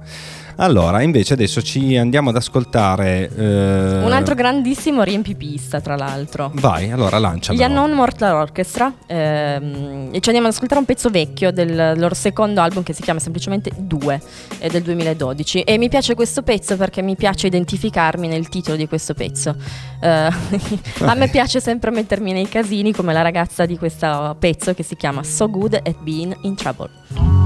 Allora, 0.61 1.01
invece 1.01 1.33
adesso 1.33 1.63
ci 1.63 1.97
andiamo 1.97 2.29
ad 2.29 2.37
ascoltare... 2.37 3.31
eh, 3.35 4.05
Un 4.05 4.13
altro 4.13 4.35
grandissimo 4.35 5.03
riempipista, 5.03 5.81
tra 5.81 5.97
l'altro. 5.97 6.51
Vai, 6.55 6.91
allora 6.91 7.19
lancialo. 7.19 7.59
Gli 7.59 7.63
Unknown 7.63 7.93
Mortal 7.93 8.35
Orchestra 8.35 8.93
ehm, 9.07 10.11
e 10.13 10.21
ci 10.21 10.29
andiamo 10.29 10.49
ad 10.49 10.53
ascoltare 10.53 10.81
un 10.81 10.85
pezzo 10.85 11.09
vecchio 11.09 11.51
del 11.51 11.95
loro 11.97 12.15
secondo 12.15 12.61
album 12.61 12.83
che 12.83 12.93
si 12.93 13.01
chiama 13.01 13.21
semplicemente 13.21 13.71
Due, 13.75 14.21
è 14.59 14.69
del 14.69 14.83
2012 14.83 15.63
e 15.63 15.79
mi 15.79 15.89
piace 15.89 16.15
questo 16.15 16.43
pezzo 16.43 16.77
perché 16.77 17.01
mi 17.01 17.17
piace 17.17 17.47
identificarmi 17.47 18.29
nel 18.29 18.51
titolo 18.51 18.77
di 18.77 18.87
questo 18.87 19.15
pezzo. 19.15 19.57
Eh, 19.99 20.09
a 21.01 21.15
me 21.15 21.29
piace 21.33 21.61
sempre 21.61 21.91
mettermi 21.91 22.33
nei 22.33 22.49
casini 22.51 22.93
come 22.93 23.15
la 23.15 23.23
ragazza 23.23 23.65
di 23.65 23.79
questo 23.79 24.37
pezzo 24.39 24.75
che 24.75 24.83
si 24.83 24.95
chiama 24.95 25.23
So 25.23 25.49
Good 25.49 25.81
at 25.83 25.97
Being 26.03 26.37
in 26.43 26.55
Trouble. 26.55 27.40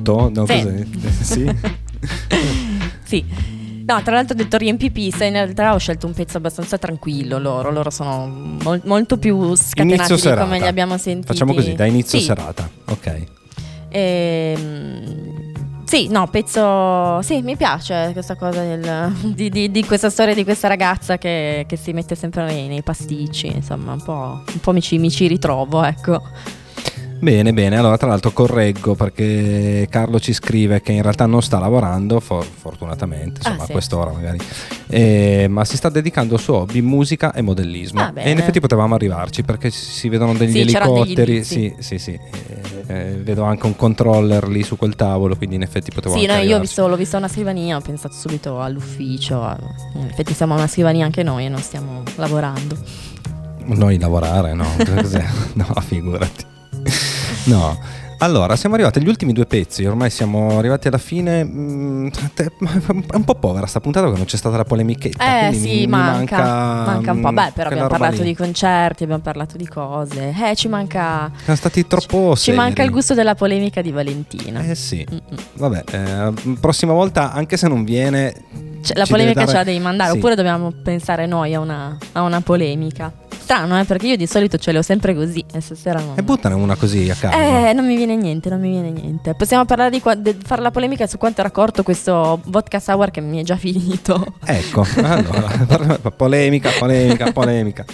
Motto? 0.00 0.30
No, 0.34 0.46
Sì. 0.46 0.62
cos'è? 0.62 0.86
sì? 1.22 1.54
Sì. 3.04 3.24
No, 3.86 4.00
tra 4.02 4.14
l'altro 4.14 4.34
ho 4.34 4.36
detto 4.36 4.56
riempi 4.56 4.90
pista, 4.92 5.24
in 5.24 5.32
realtà 5.32 5.74
ho 5.74 5.78
scelto 5.78 6.06
un 6.06 6.12
pezzo 6.12 6.36
abbastanza 6.36 6.78
tranquillo 6.78 7.38
loro, 7.38 7.72
loro 7.72 7.90
sono 7.90 8.26
mol- 8.62 8.82
molto 8.84 9.18
più 9.18 9.54
scatenati 9.56 9.94
Inizio 9.96 10.14
di 10.14 10.20
serata. 10.20 10.42
come 10.42 10.58
li 10.60 10.66
abbiamo 10.66 10.96
sentiti. 10.96 11.26
Facciamo 11.26 11.52
così, 11.54 11.74
da 11.74 11.86
inizio 11.86 12.18
Sì. 12.20 12.24
serata. 12.26 12.68
Ok. 12.84 13.24
Ehm, 13.88 15.52
sì, 15.84 16.06
no, 16.08 16.28
pezzo. 16.28 17.20
Sì, 17.22 17.42
mi 17.42 17.56
piace 17.56 18.10
questa 18.12 18.36
cosa 18.36 18.62
del- 18.62 19.12
di, 19.34 19.48
di- 19.50 19.70
di 19.72 19.84
questa 19.84 20.08
storia 20.08 20.34
di 20.34 20.44
questa 20.44 20.68
ragazza 20.68 21.18
che, 21.18 21.64
che 21.66 21.76
si 21.76 21.92
mette 21.92 22.14
sempre 22.14 22.44
nei, 22.44 22.68
nei 22.68 22.82
pasticci. 22.82 23.48
Insomma, 23.48 23.92
un 23.94 24.02
po', 24.02 24.42
un 24.52 24.60
po' 24.60 24.72
mi, 24.72 24.80
ci, 24.80 24.98
mi 24.98 25.10
ci 25.10 25.26
ritrovo, 25.26 25.82
ecco. 25.82 26.22
Bene, 27.22 27.52
bene. 27.52 27.76
Allora, 27.76 27.98
tra 27.98 28.08
l'altro, 28.08 28.30
correggo 28.32 28.94
perché 28.94 29.86
Carlo 29.90 30.18
ci 30.18 30.32
scrive 30.32 30.80
che 30.80 30.92
in 30.92 31.02
realtà 31.02 31.26
non 31.26 31.42
sta 31.42 31.58
lavorando, 31.58 32.18
for- 32.18 32.44
fortunatamente, 32.46 33.40
insomma, 33.40 33.56
Ah, 33.56 33.64
sì. 33.66 33.70
a 33.70 33.72
quest'ora 33.74 34.10
magari, 34.12 34.38
Eh, 34.92 35.46
ma 35.48 35.64
si 35.64 35.76
sta 35.76 35.88
dedicando 35.90 36.34
al 36.34 36.40
suo 36.40 36.56
hobby 36.60 36.80
musica 36.80 37.32
e 37.32 37.42
modellismo. 37.42 38.00
Ah, 38.00 38.12
e 38.14 38.30
in 38.30 38.38
effetti 38.38 38.58
potevamo 38.58 38.94
arrivarci 38.94 39.42
perché 39.42 39.70
si- 39.70 40.08
vedono 40.08 40.32
degli 40.32 40.50
Sì, 40.50 40.64
degli 40.64 40.74
elicotteri. 40.74 41.32
indizi. 41.32 41.74
sì, 41.78 41.98
sì, 41.98 41.98
sì. 41.98 42.18
Eh, 42.86 42.92
eh, 42.92 43.04
vedo 43.22 43.42
anche 43.44 43.66
un 43.66 43.76
controller 43.76 44.48
lì 44.48 44.62
su 44.64 44.76
quel 44.76 44.96
tavolo, 44.96 45.36
quindi 45.36 45.54
in 45.56 45.62
effetti 45.62 45.90
potevo 45.94 46.16
Sì, 46.16 46.26
no, 46.26 46.34
io 46.36 46.58
visto, 46.58 46.88
l'ho 46.88 46.96
vista 46.96 47.18
una 47.18 47.28
scrivania, 47.28 47.76
ho 47.76 47.80
pensato 47.80 48.14
subito 48.14 48.60
all'ufficio. 48.60 49.42
a- 49.42 49.56
In 49.94 50.06
effetti 50.10 50.32
siamo 50.34 50.54
a 50.54 50.56
una 50.56 50.66
scrivania 50.66 51.04
anche 51.04 51.22
noi 51.22 51.44
e 51.44 51.48
non 51.48 51.60
stiamo 51.60 52.02
lavorando. 52.16 52.76
Noi 53.66 53.98
lavorare, 53.98 54.54
no? 54.54 54.66
No, 55.54 55.66
figurati. 55.86 56.48
No. 57.44 57.78
Allora, 58.22 58.54
siamo 58.54 58.74
arrivati 58.74 58.98
agli 58.98 59.08
ultimi 59.08 59.32
due 59.32 59.46
pezzi, 59.46 59.82
ormai 59.86 60.10
siamo 60.10 60.58
arrivati 60.58 60.88
alla 60.88 60.98
fine. 60.98 61.42
mm, 61.42 62.08
È 62.34 63.14
un 63.16 63.24
po' 63.24 63.34
povera 63.36 63.64
sta 63.66 63.80
puntata 63.80 64.04
perché 64.04 64.18
non 64.18 64.28
c'è 64.28 64.36
stata 64.36 64.58
la 64.58 64.64
polemichetta. 64.64 65.48
Eh 65.48 65.54
sì, 65.54 65.68
mi- 65.68 65.78
mi 65.80 65.86
manca, 65.86 66.36
manca 66.84 67.12
un 67.12 67.20
po'. 67.22 67.30
mm, 67.30 67.34
Beh, 67.34 67.50
però 67.54 67.70
abbiamo 67.70 67.88
parlato 67.88 68.16
lì. 68.18 68.24
di 68.24 68.34
concerti, 68.36 69.04
abbiamo 69.04 69.22
parlato 69.22 69.56
di 69.56 69.66
cose. 69.66 70.34
Eh, 70.38 70.54
ci 70.54 70.68
manca. 70.68 71.30
Siamo 71.44 71.56
stati 71.58 71.86
troppo 71.86 72.36
Ci 72.36 72.52
manca 72.52 72.74
seri. 72.76 72.88
il 72.88 72.92
gusto 72.92 73.14
della 73.14 73.34
polemica 73.34 73.80
di 73.80 73.90
Valentina. 73.90 74.60
Eh 74.64 74.74
sì. 74.74 75.06
Mm-mm. 75.10 75.20
Vabbè, 75.54 75.84
eh, 75.90 76.56
prossima 76.60 76.92
volta, 76.92 77.32
anche 77.32 77.56
se 77.56 77.68
non 77.68 77.84
viene. 77.84 78.34
Cioè, 78.82 78.98
la 78.98 79.04
ci 79.06 79.12
polemica 79.12 79.40
deve 79.40 79.46
ce 79.46 79.56
la 79.56 79.58
dare- 79.60 79.64
devi 79.72 79.78
mandare, 79.82 80.10
Sì. 80.10 80.16
oppure 80.18 80.34
dobbiamo 80.34 80.70
pensare 80.84 81.24
noi 81.24 81.54
a 81.54 81.60
una, 81.60 81.96
a 82.12 82.20
una 82.20 82.42
polemica. 82.42 83.10
Strano, 83.50 83.80
eh, 83.80 83.84
perché 83.84 84.06
io 84.06 84.16
di 84.16 84.28
solito 84.28 84.58
ce 84.58 84.70
le 84.70 84.78
ho 84.78 84.82
sempre 84.82 85.12
così. 85.12 85.44
E 85.52 85.60
stasera 85.60 85.98
non. 85.98 86.12
E 86.16 86.22
buttane 86.22 86.54
una 86.54 86.76
così 86.76 87.10
a 87.10 87.16
caso. 87.16 87.36
Eh, 87.36 87.72
non 87.72 87.84
mi 87.84 87.96
viene 87.96 88.14
niente, 88.14 88.48
non 88.48 88.60
mi 88.60 88.70
viene 88.70 88.90
niente. 88.92 89.34
Possiamo 89.34 89.64
parlare 89.64 89.90
di 89.90 90.00
qua- 90.00 90.14
de- 90.14 90.36
fare 90.40 90.62
la 90.62 90.70
polemica 90.70 91.08
su 91.08 91.18
quanto 91.18 91.40
era 91.40 91.50
corto 91.50 91.82
questo 91.82 92.40
vodka 92.44 92.78
sour 92.78 93.10
che 93.10 93.20
mi 93.20 93.40
è 93.40 93.42
già 93.42 93.56
finito. 93.56 94.34
Ecco, 94.44 94.86
allora, 95.02 95.98
polemica, 96.16 96.70
polemica, 96.78 97.32
polemica. 97.32 97.84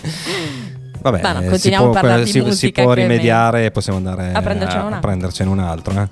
Vabbè, 1.01 1.23
Ma 1.23 1.33
no, 1.33 1.39
eh, 1.39 1.43
si 1.45 1.49
continuiamo 1.51 1.85
può, 1.87 1.95
a 1.97 2.01
parlare 2.01 2.21
di 2.25 2.27
si, 2.27 2.33
si 2.33 2.41
musica 2.45 2.83
può 2.83 2.93
che 2.93 3.01
è 3.01 3.03
rimediare 3.03 3.65
e 3.65 3.71
possiamo 3.71 3.97
andare 3.99 4.33
A 4.35 4.43
prendercene 4.43 4.81
un 4.83 4.93
a, 4.93 4.95
altro. 4.97 5.01
prendercene 5.09 5.51
un 5.51 5.59
altro. 5.61 6.01
eh. 6.03 6.09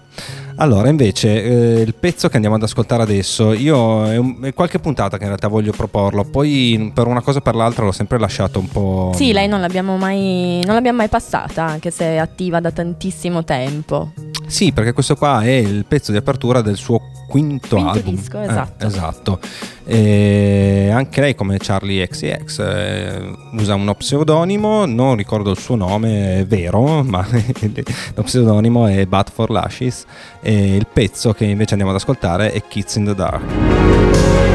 Allora, 0.57 0.88
invece, 0.88 1.42
eh, 1.42 1.80
il 1.80 1.94
pezzo 1.94 2.28
che 2.28 2.34
andiamo 2.36 2.57
ad 2.57 2.62
ascoltare 2.62 3.02
adesso, 3.02 3.52
io 3.52 4.07
è, 4.07 4.16
un- 4.16 4.38
è 4.42 4.55
qualche 4.55 4.78
puntata 4.78 5.16
che 5.16 5.22
in 5.22 5.28
realtà 5.30 5.48
voglio 5.48 5.72
proporlo, 5.72 6.24
poi 6.24 6.92
per 6.94 7.07
una 7.09 7.22
cosa 7.22 7.38
o 7.38 7.42
per 7.42 7.55
l'altra 7.57 7.84
l'ho 7.84 7.92
sempre 7.92 8.18
lasciato 8.18 8.61
un 8.61 8.68
po'... 8.68 9.12
Sì, 9.16 9.32
lei 9.32 9.48
non 9.48 9.61
l'abbiamo 9.61 9.96
mai, 9.96 10.61
non 10.64 10.74
l'abbiamo 10.74 10.98
mai 10.98 11.09
passata, 11.09 11.64
anche 11.64 11.90
se 11.90 12.05
è 12.05 12.16
attiva 12.18 12.61
da 12.61 12.70
tantissimo 12.70 13.42
tempo. 13.42 14.12
Sì, 14.46 14.72
perché 14.72 14.92
questo 14.92 15.16
qua 15.16 15.40
è 15.42 15.50
il 15.50 15.86
pezzo 15.86 16.12
di 16.12 16.18
apertura 16.18 16.61
del 16.61 16.76
suo 16.76 17.00
quinto, 17.28 17.76
Quinto 17.76 17.90
album. 17.90 18.14
disco, 18.14 18.40
Eh, 18.40 18.44
esatto. 18.44 18.86
esatto. 18.86 19.38
E 19.86 20.90
anche 20.92 21.20
lei, 21.20 21.34
come 21.34 21.57
Charlie 21.59 22.07
XCX, 22.07 22.59
eh, 22.61 23.32
usa 23.52 23.74
uno 23.74 23.94
pseudonimo, 23.94 24.86
non 24.86 25.16
ricordo 25.16 25.50
il 25.50 25.59
suo 25.59 25.74
nome 25.76 26.44
vero, 26.46 27.02
ma 27.05 27.26
lo 28.14 28.22
pseudonimo 28.22 28.86
è 28.86 29.05
But 29.07 29.30
for 29.32 29.50
Lashes. 29.50 30.05
E 30.47 30.76
il 30.76 30.86
pezzo 30.86 31.32
che 31.32 31.47
invece 31.47 31.70
andiamo 31.70 31.90
ad 31.95 31.99
ascoltare 31.99 32.53
è 32.53 32.61
Kids 32.68 32.97
in 32.97 33.07
the 33.07 33.14
Dark. 33.14 34.53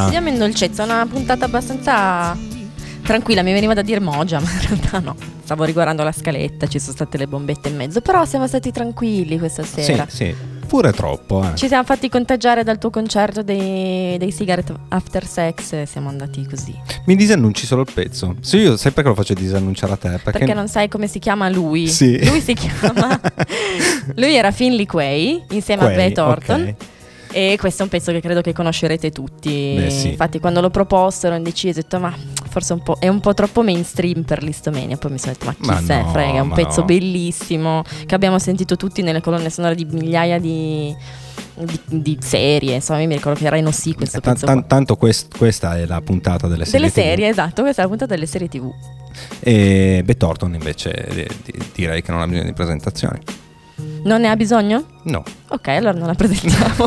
Dolcezza. 0.00 0.04
Andiamo 0.04 0.28
in 0.28 0.38
dolcezza, 0.38 0.82
una 0.84 1.06
puntata 1.08 1.44
abbastanza 1.44 2.36
tranquilla, 3.02 3.42
mi 3.42 3.52
veniva 3.52 3.74
da 3.74 3.82
dire 3.82 4.00
mogia, 4.00 4.38
ma 4.40 4.50
in 4.50 4.60
realtà 4.68 4.98
no. 5.00 5.14
Stavo 5.44 5.64
riguardando 5.64 6.02
la 6.02 6.12
scaletta, 6.12 6.66
ci 6.66 6.78
sono 6.80 6.92
state 6.92 7.16
le 7.18 7.26
bombette 7.28 7.68
in 7.68 7.76
mezzo, 7.76 8.00
però 8.00 8.24
siamo 8.24 8.46
stati 8.48 8.72
tranquilli 8.72 9.38
questa 9.38 9.62
Sì, 9.62 9.82
sera. 9.84 10.04
sì, 10.08 10.34
pure 10.66 10.92
troppo. 10.92 11.44
eh. 11.44 11.54
Ci 11.54 11.68
siamo 11.68 11.84
fatti 11.84 12.08
contagiare 12.08 12.64
dal 12.64 12.78
tuo 12.78 12.90
concerto 12.90 13.44
dei, 13.44 14.18
dei 14.18 14.32
Cigarette 14.32 14.74
After 14.88 15.24
Sex 15.24 15.72
e 15.74 15.86
siamo 15.86 16.08
andati 16.08 16.44
così. 16.44 16.74
Mi 17.04 17.14
disannunci 17.14 17.64
solo 17.64 17.82
il 17.82 17.88
pezzo. 17.94 18.34
Sì, 18.40 18.56
io 18.56 18.76
sai 18.76 18.90
perché 18.90 19.08
lo 19.10 19.14
faccio 19.14 19.34
disannunciare 19.34 19.92
a 19.92 19.96
te? 19.96 20.08
Perché, 20.08 20.38
Perché, 20.38 20.54
non 20.54 20.66
sai 20.66 20.88
come 20.88 21.06
si 21.06 21.20
chiama 21.20 21.48
lui. 21.48 21.86
Sì. 21.86 22.18
Lui 22.26 22.40
si 22.40 22.54
chiama. 22.54 23.20
lui 24.16 24.34
era 24.34 24.50
Finley 24.50 24.84
Quay 24.86 25.44
insieme 25.50 25.82
a 25.82 25.86
Quay, 25.86 25.96
Beth 25.96 26.18
Orton. 26.18 26.60
ok. 26.62 26.74
E 27.36 27.56
questo 27.58 27.82
è 27.82 27.84
un 27.84 27.90
pezzo 27.90 28.12
che 28.12 28.20
credo 28.22 28.40
che 28.40 28.54
conoscerete 28.54 29.10
tutti. 29.10 29.74
Beh, 29.76 29.90
sì. 29.90 30.08
Infatti, 30.08 30.40
quando 30.40 30.62
l'ho 30.62 30.70
proposto 30.70 31.26
ero 31.26 31.36
indeciso, 31.36 31.80
ho 31.80 31.82
detto, 31.82 31.98
ma 32.00 32.10
forse 32.48 32.72
un 32.72 32.80
è 32.98 33.08
un 33.08 33.20
po' 33.20 33.34
troppo 33.34 33.62
mainstream 33.62 34.22
per 34.22 34.42
l'Istomania. 34.42 34.96
Poi 34.96 35.10
mi 35.10 35.18
sono 35.18 35.32
detto, 35.32 35.44
ma 35.44 35.52
chi 35.54 35.66
Ma 35.66 35.82
se 35.82 36.00
no, 36.00 36.08
frega, 36.12 36.32
è 36.38 36.40
un 36.40 36.52
pezzo 36.52 36.80
no. 36.80 36.86
bellissimo 36.86 37.82
che 38.06 38.14
abbiamo 38.14 38.38
sentito 38.38 38.76
tutti 38.76 39.02
nelle 39.02 39.20
colonne 39.20 39.50
sonore 39.50 39.74
di 39.74 39.84
migliaia 39.84 40.38
di, 40.38 40.96
di- 41.54 41.80
di 42.00 42.16
serie. 42.22 42.76
Insomma, 42.76 43.00
mi 43.04 43.14
ricordo 43.14 43.38
che 43.38 43.44
era 43.46 43.58
in 43.58 43.66
OC 43.66 43.94
questo 43.96 44.16
Eh, 44.16 44.20
pezzo. 44.22 44.46
tan- 44.46 44.60
qua. 44.60 44.66
tanto 44.68 44.96
quest- 44.96 45.36
questa 45.36 45.76
è 45.76 45.84
la 45.84 46.00
puntata 46.00 46.46
delle 46.48 46.64
serie. 46.64 46.80
Delle 46.80 46.90
TV. 46.90 46.98
serie, 47.02 47.28
esatto, 47.28 47.60
questa 47.60 47.82
è 47.82 47.84
la 47.84 47.90
puntata 47.90 48.14
delle 48.14 48.26
serie 48.26 48.48
TV. 48.48 48.72
E 49.40 50.00
Beth 50.06 50.22
Orton 50.22 50.54
invece 50.54 50.90
eh, 50.92 51.28
di- 51.44 51.52
direi 51.74 52.00
che 52.00 52.12
non 52.12 52.22
ha 52.22 52.26
bisogno 52.26 52.46
di 52.46 52.54
presentazioni. 52.54 53.18
Non 54.04 54.20
ne 54.20 54.28
ha 54.28 54.36
bisogno? 54.36 54.84
No. 55.04 55.22
Ok, 55.48 55.68
allora 55.68 55.98
non 55.98 56.06
la 56.06 56.14
presentiamo. 56.14 56.86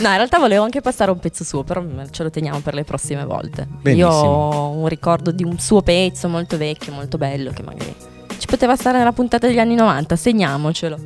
no, 0.00 0.08
in 0.08 0.16
realtà 0.16 0.38
volevo 0.38 0.64
anche 0.64 0.80
passare 0.80 1.10
un 1.10 1.18
pezzo 1.18 1.44
suo, 1.44 1.64
però 1.64 1.84
ce 2.10 2.22
lo 2.22 2.30
teniamo 2.30 2.60
per 2.60 2.74
le 2.74 2.84
prossime 2.84 3.24
volte. 3.24 3.66
Benissimo. 3.68 4.08
Io 4.08 4.14
ho 4.14 4.70
un 4.70 4.88
ricordo 4.88 5.30
di 5.30 5.44
un 5.44 5.58
suo 5.58 5.82
pezzo 5.82 6.28
molto 6.28 6.56
vecchio, 6.56 6.92
molto 6.92 7.18
bello, 7.18 7.50
che 7.52 7.62
magari 7.62 7.94
ci 8.38 8.46
poteva 8.46 8.76
stare 8.76 8.98
nella 8.98 9.12
puntata 9.12 9.46
degli 9.46 9.58
anni 9.58 9.74
90, 9.74 10.16
segniamocelo. 10.16 10.98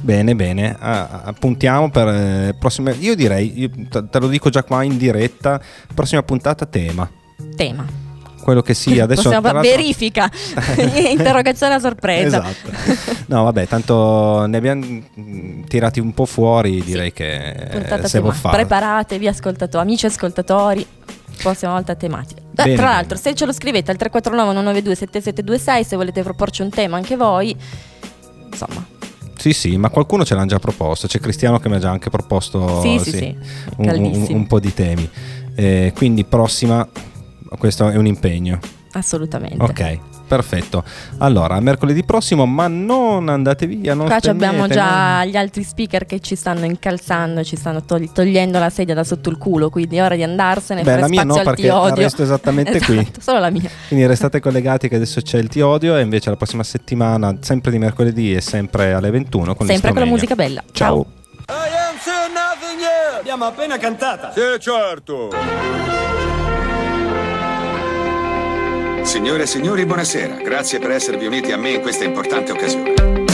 Bene, 0.00 0.36
bene. 0.36 0.76
Ah, 0.78 1.22
appuntiamo 1.24 1.90
per 1.90 2.08
eh, 2.08 2.56
prossime. 2.58 2.94
Io 3.00 3.16
direi, 3.16 3.58
io 3.58 3.70
te 3.90 4.08
te 4.08 4.18
lo 4.20 4.28
dico 4.28 4.50
già 4.50 4.62
qua 4.62 4.82
in 4.82 4.96
diretta. 4.96 5.60
Prossima 5.92 6.22
puntata 6.22 6.66
tema. 6.66 7.10
Tema. 7.56 8.05
Quello 8.46 8.62
che 8.62 8.74
sia 8.74 9.02
adesso. 9.02 9.22
Possiamo 9.28 9.60
verifica. 9.60 10.30
Interrogazione 11.10 11.74
a 11.74 11.78
sorpresa. 11.80 12.48
Esatto. 12.48 12.70
No, 13.26 13.42
vabbè, 13.42 13.66
tanto 13.66 14.46
ne 14.46 14.56
abbiamo 14.56 14.84
mm, 15.18 15.64
tirati 15.64 15.98
un 15.98 16.14
po' 16.14 16.26
fuori. 16.26 16.80
Direi 16.84 17.12
che 17.12 17.50
eh, 17.50 17.66
Puntata 17.70 18.06
se 18.06 18.20
può 18.20 18.30
fare. 18.30 18.58
Preparatevi, 18.58 19.26
ascoltatori, 19.26 19.82
amici 19.82 20.06
ascoltatori. 20.06 20.86
Prossima 21.42 21.72
volta 21.72 21.96
tematica. 21.96 22.40
Bene, 22.52 22.76
tra 22.76 22.90
l'altro, 22.90 23.18
se 23.18 23.34
ce 23.34 23.46
lo 23.46 23.52
scrivete 23.52 23.90
al 23.90 23.96
349 23.96 24.54
192 24.54 24.94
7726, 24.94 25.82
se 25.84 25.96
volete 25.96 26.22
proporci 26.22 26.62
un 26.62 26.70
tema 26.70 26.96
anche 26.96 27.16
voi, 27.16 27.56
insomma, 28.48 28.86
Sì, 29.36 29.52
sì, 29.52 29.76
ma 29.76 29.90
qualcuno 29.90 30.24
ce 30.24 30.36
l'ha 30.36 30.46
già 30.46 30.60
proposto. 30.60 31.08
C'è 31.08 31.18
Cristiano 31.18 31.58
che 31.58 31.68
mi 31.68 31.74
ha 31.74 31.78
già 31.80 31.90
anche 31.90 32.10
proposto 32.10 32.80
Sì, 32.80 33.00
sì, 33.00 33.10
sì. 33.10 33.36
un, 33.78 33.88
un- 33.88 34.26
un 34.30 34.46
po' 34.46 34.60
di 34.60 34.72
temi. 34.72 35.10
Eh, 35.56 35.92
quindi 35.96 36.24
prossima, 36.24 36.86
questo 37.58 37.88
è 37.88 37.96
un 37.96 38.06
impegno. 38.06 38.58
assolutamente. 38.92 39.62
Ok. 39.62 39.98
Perfetto. 40.26 40.82
Allora, 41.18 41.60
mercoledì 41.60 42.02
prossimo, 42.02 42.46
ma 42.46 42.66
non 42.66 43.28
andate 43.28 43.68
via. 43.68 43.94
Non 43.94 44.06
Qua 44.06 44.18
ci 44.18 44.28
abbiamo 44.28 44.66
già 44.66 45.24
gli 45.24 45.36
altri 45.36 45.62
speaker 45.62 46.04
che 46.04 46.18
ci 46.18 46.34
stanno 46.34 46.64
incalzando, 46.64 47.44
ci 47.44 47.54
stanno 47.54 47.84
togli- 47.84 48.10
togliendo 48.10 48.58
la 48.58 48.68
sedia 48.68 48.92
da 48.92 49.04
sotto 49.04 49.30
il 49.30 49.38
culo, 49.38 49.70
quindi 49.70 49.98
è 49.98 50.02
ora 50.02 50.16
di 50.16 50.24
andarsene. 50.24 50.82
Beh, 50.82 50.88
fare 50.90 51.00
la 51.02 51.08
mia 51.08 51.22
no, 51.22 51.34
spazio 51.34 51.76
al 51.76 51.84
perché 51.90 52.02
resto 52.02 52.22
esattamente 52.24 52.80
qui. 52.82 52.98
Esatto, 52.98 53.20
Solo 53.20 53.38
la 53.38 53.50
mia. 53.50 53.70
Quindi 53.86 54.04
restate 54.06 54.40
collegati 54.40 54.88
che 54.88 54.96
adesso 54.96 55.20
c'è 55.20 55.38
il 55.38 55.46
Ti 55.46 55.60
Odio 55.60 55.96
e 55.96 56.00
invece 56.00 56.30
la 56.30 56.36
prossima 56.36 56.64
settimana, 56.64 57.36
sempre 57.40 57.70
di 57.70 57.78
mercoledì 57.78 58.34
e 58.34 58.40
sempre 58.40 58.94
alle 58.94 59.10
21 59.10 59.54
con 59.54 59.64
Sempre 59.68 59.92
con 59.92 60.00
la 60.00 60.06
musica 60.06 60.34
bella. 60.34 60.60
Ciao. 60.72 61.06
L'abbiamo 63.14 63.44
appena 63.44 63.78
cantata. 63.78 64.32
Sì, 64.32 64.40
certo. 64.58 65.30
Signore 69.06 69.44
e 69.44 69.46
signori, 69.46 69.86
buonasera. 69.86 70.34
Grazie 70.42 70.80
per 70.80 70.90
esservi 70.90 71.26
uniti 71.26 71.52
a 71.52 71.56
me 71.56 71.70
in 71.70 71.80
questa 71.80 72.02
importante 72.02 72.50
occasione. 72.50 73.25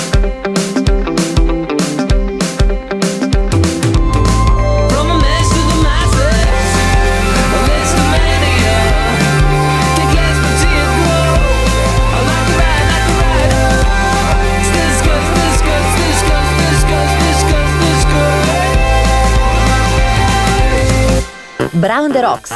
Brown 21.82 22.12
the 22.12 22.22
Rocks. 22.22 22.52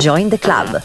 Join 0.00 0.30
the 0.30 0.38
club. 0.38 0.80